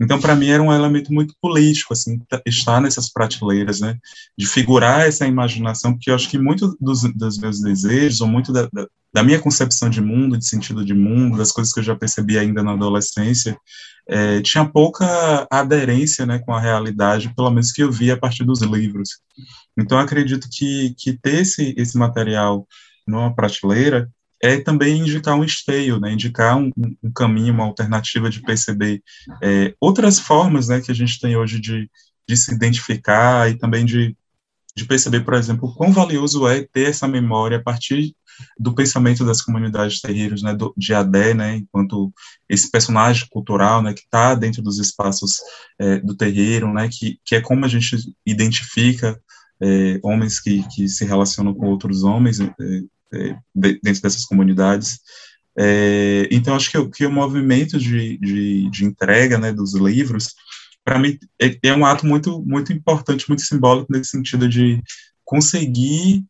Então, 0.00 0.20
para 0.20 0.34
mim, 0.34 0.48
era 0.48 0.62
um 0.62 0.72
elemento 0.72 1.12
muito 1.12 1.34
político, 1.40 1.92
assim, 1.92 2.20
estar 2.46 2.80
nessas 2.80 3.10
prateleiras, 3.10 3.80
né, 3.80 3.96
de 4.36 4.46
figurar 4.46 5.02
essa 5.02 5.26
imaginação, 5.26 5.92
porque 5.92 6.10
eu 6.10 6.14
acho 6.14 6.28
que 6.28 6.38
muito 6.38 6.76
dos, 6.80 7.02
dos 7.14 7.38
meus 7.38 7.60
desejos, 7.60 8.20
ou 8.20 8.28
muito 8.28 8.52
da, 8.52 8.68
da, 8.72 8.86
da, 9.12 9.22
minha 9.22 9.38
concepção 9.38 9.88
de 9.88 10.00
mundo, 10.00 10.36
de 10.36 10.46
sentido 10.46 10.84
de 10.84 10.94
mundo, 10.94 11.38
das 11.38 11.52
coisas 11.52 11.72
que 11.72 11.80
eu 11.80 11.84
já 11.84 11.96
percebi 11.96 12.38
ainda 12.38 12.62
na 12.62 12.72
adolescência, 12.72 13.56
é, 14.08 14.40
tinha 14.40 14.64
pouca 14.64 15.46
aderência, 15.50 16.24
né, 16.26 16.38
com 16.38 16.54
a 16.54 16.60
realidade, 16.60 17.32
pelo 17.34 17.50
menos 17.50 17.72
que 17.72 17.82
eu 17.82 17.90
via 17.90 18.14
a 18.14 18.18
partir 18.18 18.44
dos 18.44 18.62
livros. 18.62 19.20
Então, 19.76 19.98
acredito 19.98 20.48
que, 20.50 20.94
que 20.96 21.18
ter 21.18 21.40
esse, 21.40 21.74
esse 21.76 21.98
material 21.98 22.66
numa 23.06 23.34
prateleira 23.34 24.08
é 24.42 24.58
também 24.60 25.00
indicar 25.00 25.34
um 25.34 25.44
esteio, 25.44 25.98
né, 25.98 26.12
indicar 26.12 26.56
um, 26.56 26.70
um 27.02 27.12
caminho, 27.12 27.54
uma 27.54 27.64
alternativa 27.64 28.28
de 28.28 28.42
perceber 28.42 29.02
é, 29.42 29.74
outras 29.80 30.18
formas 30.18 30.68
né, 30.68 30.80
que 30.80 30.90
a 30.90 30.94
gente 30.94 31.18
tem 31.20 31.36
hoje 31.36 31.60
de, 31.60 31.90
de 32.28 32.36
se 32.36 32.54
identificar 32.54 33.50
e 33.50 33.56
também 33.56 33.84
de, 33.84 34.16
de 34.76 34.84
perceber, 34.84 35.20
por 35.20 35.34
exemplo, 35.34 35.74
quão 35.74 35.92
valioso 35.92 36.46
é 36.46 36.62
ter 36.62 36.90
essa 36.90 37.08
memória 37.08 37.58
a 37.58 37.62
partir 37.62 38.14
do 38.58 38.74
pensamento 38.74 39.24
das 39.24 39.40
comunidades 39.40 40.00
terreiras, 40.00 40.42
né, 40.42 40.54
do, 40.54 40.74
de 40.76 40.92
Adé, 40.92 41.32
né, 41.32 41.56
enquanto 41.56 42.12
esse 42.48 42.70
personagem 42.70 43.26
cultural, 43.30 43.82
né, 43.82 43.94
que 43.94 44.02
está 44.02 44.34
dentro 44.34 44.62
dos 44.62 44.78
espaços 44.78 45.36
é, 45.78 45.98
do 46.00 46.14
terreiro, 46.14 46.72
né, 46.72 46.88
que, 46.92 47.18
que 47.24 47.34
é 47.34 47.40
como 47.40 47.64
a 47.64 47.68
gente 47.68 47.96
identifica 48.26 49.18
é, 49.60 49.98
homens 50.02 50.38
que, 50.38 50.62
que 50.68 50.88
se 50.88 51.04
relacionam 51.04 51.54
com 51.54 51.66
outros 51.66 52.02
homens, 52.04 52.40
é, 52.40 52.46
dentro 53.54 54.02
dessas 54.02 54.24
comunidades. 54.24 55.00
É, 55.58 56.28
então, 56.30 56.54
acho 56.54 56.70
que, 56.70 56.88
que 56.90 57.06
o 57.06 57.12
movimento 57.12 57.78
de, 57.78 58.18
de, 58.18 58.70
de 58.70 58.84
entrega 58.84 59.38
né, 59.38 59.52
dos 59.52 59.74
livros, 59.74 60.34
para 60.84 60.98
mim, 60.98 61.18
é, 61.40 61.56
é, 61.62 61.72
um 61.72 61.86
ato 61.86 62.06
muito, 62.06 62.42
muito 62.42 62.72
importante, 62.72 63.28
muito 63.28 63.42
simbólico, 63.42 63.90
nesse 63.90 64.10
sentido 64.10 64.48
de 64.48 64.82
conseguir 65.24 66.24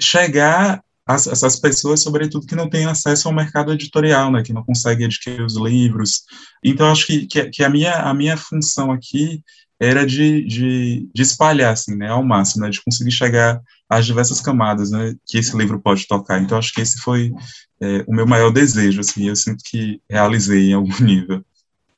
chegar 0.00 0.82
a 1.06 1.14
essas 1.14 1.60
pessoas, 1.60 2.02
sobretudo, 2.02 2.46
que 2.46 2.56
não 2.56 2.68
têm 2.68 2.86
acesso 2.86 3.28
ao 3.28 3.34
mercado 3.34 3.72
editorial, 3.72 4.32
né, 4.32 4.42
que 4.42 4.54
não 4.54 4.64
conseguem 4.64 5.04
adquirir 5.04 5.42
os 5.42 5.56
livros. 5.56 6.22
Então, 6.64 6.90
acho 6.90 7.06
que, 7.06 7.26
que, 7.26 7.50
que 7.50 7.62
a, 7.62 7.68
minha, 7.68 7.94
a 7.94 8.14
minha 8.14 8.38
função 8.38 8.90
aqui 8.90 9.42
era 9.84 10.06
de, 10.06 10.44
de, 10.44 11.08
de 11.12 11.22
espalhar, 11.22 11.72
assim, 11.72 11.96
né, 11.96 12.08
ao 12.08 12.24
máximo, 12.24 12.64
né, 12.64 12.70
de 12.70 12.82
conseguir 12.82 13.10
chegar 13.12 13.60
às 13.88 14.06
diversas 14.06 14.40
camadas, 14.40 14.90
né, 14.90 15.14
que 15.26 15.38
esse 15.38 15.56
livro 15.56 15.80
pode 15.80 16.06
tocar. 16.06 16.40
Então, 16.40 16.58
acho 16.58 16.72
que 16.72 16.80
esse 16.80 16.98
foi 16.98 17.32
é, 17.80 18.04
o 18.06 18.14
meu 18.14 18.26
maior 18.26 18.50
desejo, 18.50 19.00
assim, 19.00 19.28
eu 19.28 19.36
sinto 19.36 19.62
que 19.64 20.00
realizei 20.08 20.70
em 20.70 20.74
algum 20.74 20.96
nível. 21.02 21.44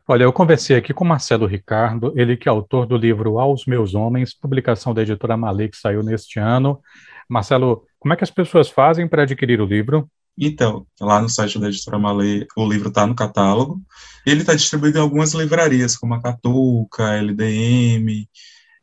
Olha, 0.09 0.23
eu 0.23 0.33
conversei 0.33 0.77
aqui 0.77 0.95
com 0.95 1.05
Marcelo 1.05 1.47
Ricardo, 1.47 2.13
ele 2.15 2.37
que 2.37 2.49
é 2.49 2.51
autor 2.51 2.87
do 2.87 2.97
livro 2.97 3.41
Aos 3.41 3.67
Meus 3.67 3.93
Homens, 3.93 4.33
publicação 4.33 4.95
da 4.95 5.03
editora 5.03 5.37
que 5.69 5.77
saiu 5.77 6.03
neste 6.03 6.39
ano. 6.39 6.81
Marcelo, 7.29 7.85
como 7.99 8.15
é 8.15 8.17
que 8.17 8.23
as 8.23 8.31
pessoas 8.31 8.69
fazem 8.69 9.09
para 9.09 9.25
adquirir 9.25 9.61
o 9.61 9.67
livro? 9.67 10.09
Então, 10.39 10.87
lá 11.01 11.21
no 11.21 11.29
site 11.29 11.59
da 11.59 11.69
editora 11.69 11.99
Malê, 11.99 12.47
o 12.57 12.69
livro 12.69 12.89
está 12.89 13.07
no 13.07 13.15
catálogo. 13.15 13.81
Ele 14.27 14.41
está 14.41 14.55
distribuído 14.55 14.99
em 14.99 15.01
algumas 15.01 15.33
livrarias, 15.33 15.97
como 15.97 16.15
a 16.15 16.23
Catuca, 16.23 17.15
LDM. 17.15 18.29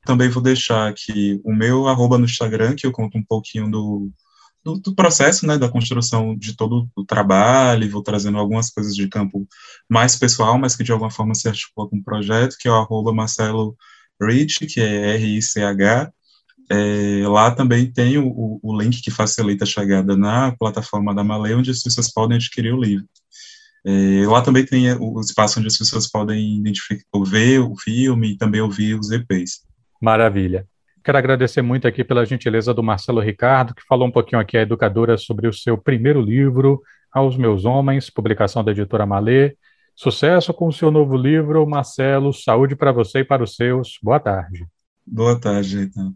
Também 0.05 0.29
vou 0.29 0.41
deixar 0.41 0.89
aqui 0.89 1.39
o 1.43 1.53
meu 1.53 1.87
arroba 1.87 2.17
no 2.17 2.25
Instagram, 2.25 2.75
que 2.75 2.87
eu 2.87 2.91
conto 2.91 3.17
um 3.17 3.23
pouquinho 3.23 3.69
do, 3.69 4.11
do, 4.63 4.79
do 4.79 4.95
processo, 4.95 5.45
né, 5.45 5.57
da 5.57 5.69
construção 5.69 6.35
de 6.35 6.55
todo 6.55 6.89
o 6.95 7.05
trabalho, 7.05 7.89
vou 7.89 8.01
trazendo 8.01 8.37
algumas 8.37 8.69
coisas 8.69 8.95
de 8.95 9.07
campo 9.07 9.47
mais 9.89 10.15
pessoal, 10.15 10.57
mas 10.57 10.75
que 10.75 10.83
de 10.83 10.91
alguma 10.91 11.11
forma 11.11 11.35
se 11.35 11.47
articula 11.47 11.89
com 11.89 11.97
o 11.97 12.03
projeto, 12.03 12.55
que 12.59 12.67
é 12.67 12.71
o 12.71 12.75
arroba 12.75 13.13
Marcelo 13.13 13.75
Rich, 14.21 14.65
que 14.67 14.79
é 14.79 15.15
R-I-C-H, 15.15 16.11
é, 16.69 17.27
lá 17.27 17.51
também 17.51 17.91
tem 17.91 18.17
o, 18.17 18.59
o, 18.61 18.81
link 18.81 19.01
que 19.01 19.11
facilita 19.11 19.63
a 19.63 19.67
chegada 19.67 20.15
na 20.15 20.55
plataforma 20.57 21.13
da 21.13 21.23
Malê, 21.23 21.53
onde 21.53 21.71
as 21.71 21.81
pessoas 21.81 22.11
podem 22.11 22.37
adquirir 22.37 22.73
o 22.73 22.81
livro. 22.81 23.05
É, 23.85 24.25
lá 24.27 24.41
também 24.41 24.65
tem 24.65 24.93
o 24.93 25.19
espaço 25.19 25.59
onde 25.59 25.67
as 25.67 25.77
pessoas 25.77 26.09
podem 26.09 26.57
identificar, 26.57 27.03
ver 27.25 27.59
o 27.59 27.75
filme 27.75 28.31
e 28.31 28.37
também 28.37 28.61
ouvir 28.61 28.97
os 28.97 29.11
EPs. 29.11 29.65
Maravilha. 30.01 30.65
Quero 31.03 31.17
agradecer 31.17 31.61
muito 31.61 31.85
aqui 31.85 32.01
pela 32.01 32.25
gentileza 32.25 32.73
do 32.73 32.81
Marcelo 32.81 33.19
Ricardo, 33.19 33.75
que 33.75 33.83
falou 33.85 34.07
um 34.07 34.11
pouquinho 34.11 34.41
aqui 34.41 34.57
a 34.57 34.61
educadora 34.61 35.17
sobre 35.17 35.47
o 35.47 35.53
seu 35.53 35.77
primeiro 35.77 36.21
livro, 36.21 36.81
Aos 37.11 37.35
Meus 37.35 37.65
Homens, 37.65 38.09
publicação 38.09 38.63
da 38.63 38.71
editora 38.71 39.05
Malê. 39.05 39.57
Sucesso 39.95 40.53
com 40.53 40.67
o 40.69 40.73
seu 40.73 40.89
novo 40.89 41.17
livro, 41.17 41.67
Marcelo. 41.67 42.33
Saúde 42.33 42.75
para 42.75 42.93
você 42.93 43.19
e 43.19 43.25
para 43.25 43.43
os 43.43 43.55
seus. 43.55 43.99
Boa 44.01 44.19
tarde. 44.19 44.65
Boa 45.05 45.37
tarde, 45.37 45.81
então. 45.81 46.13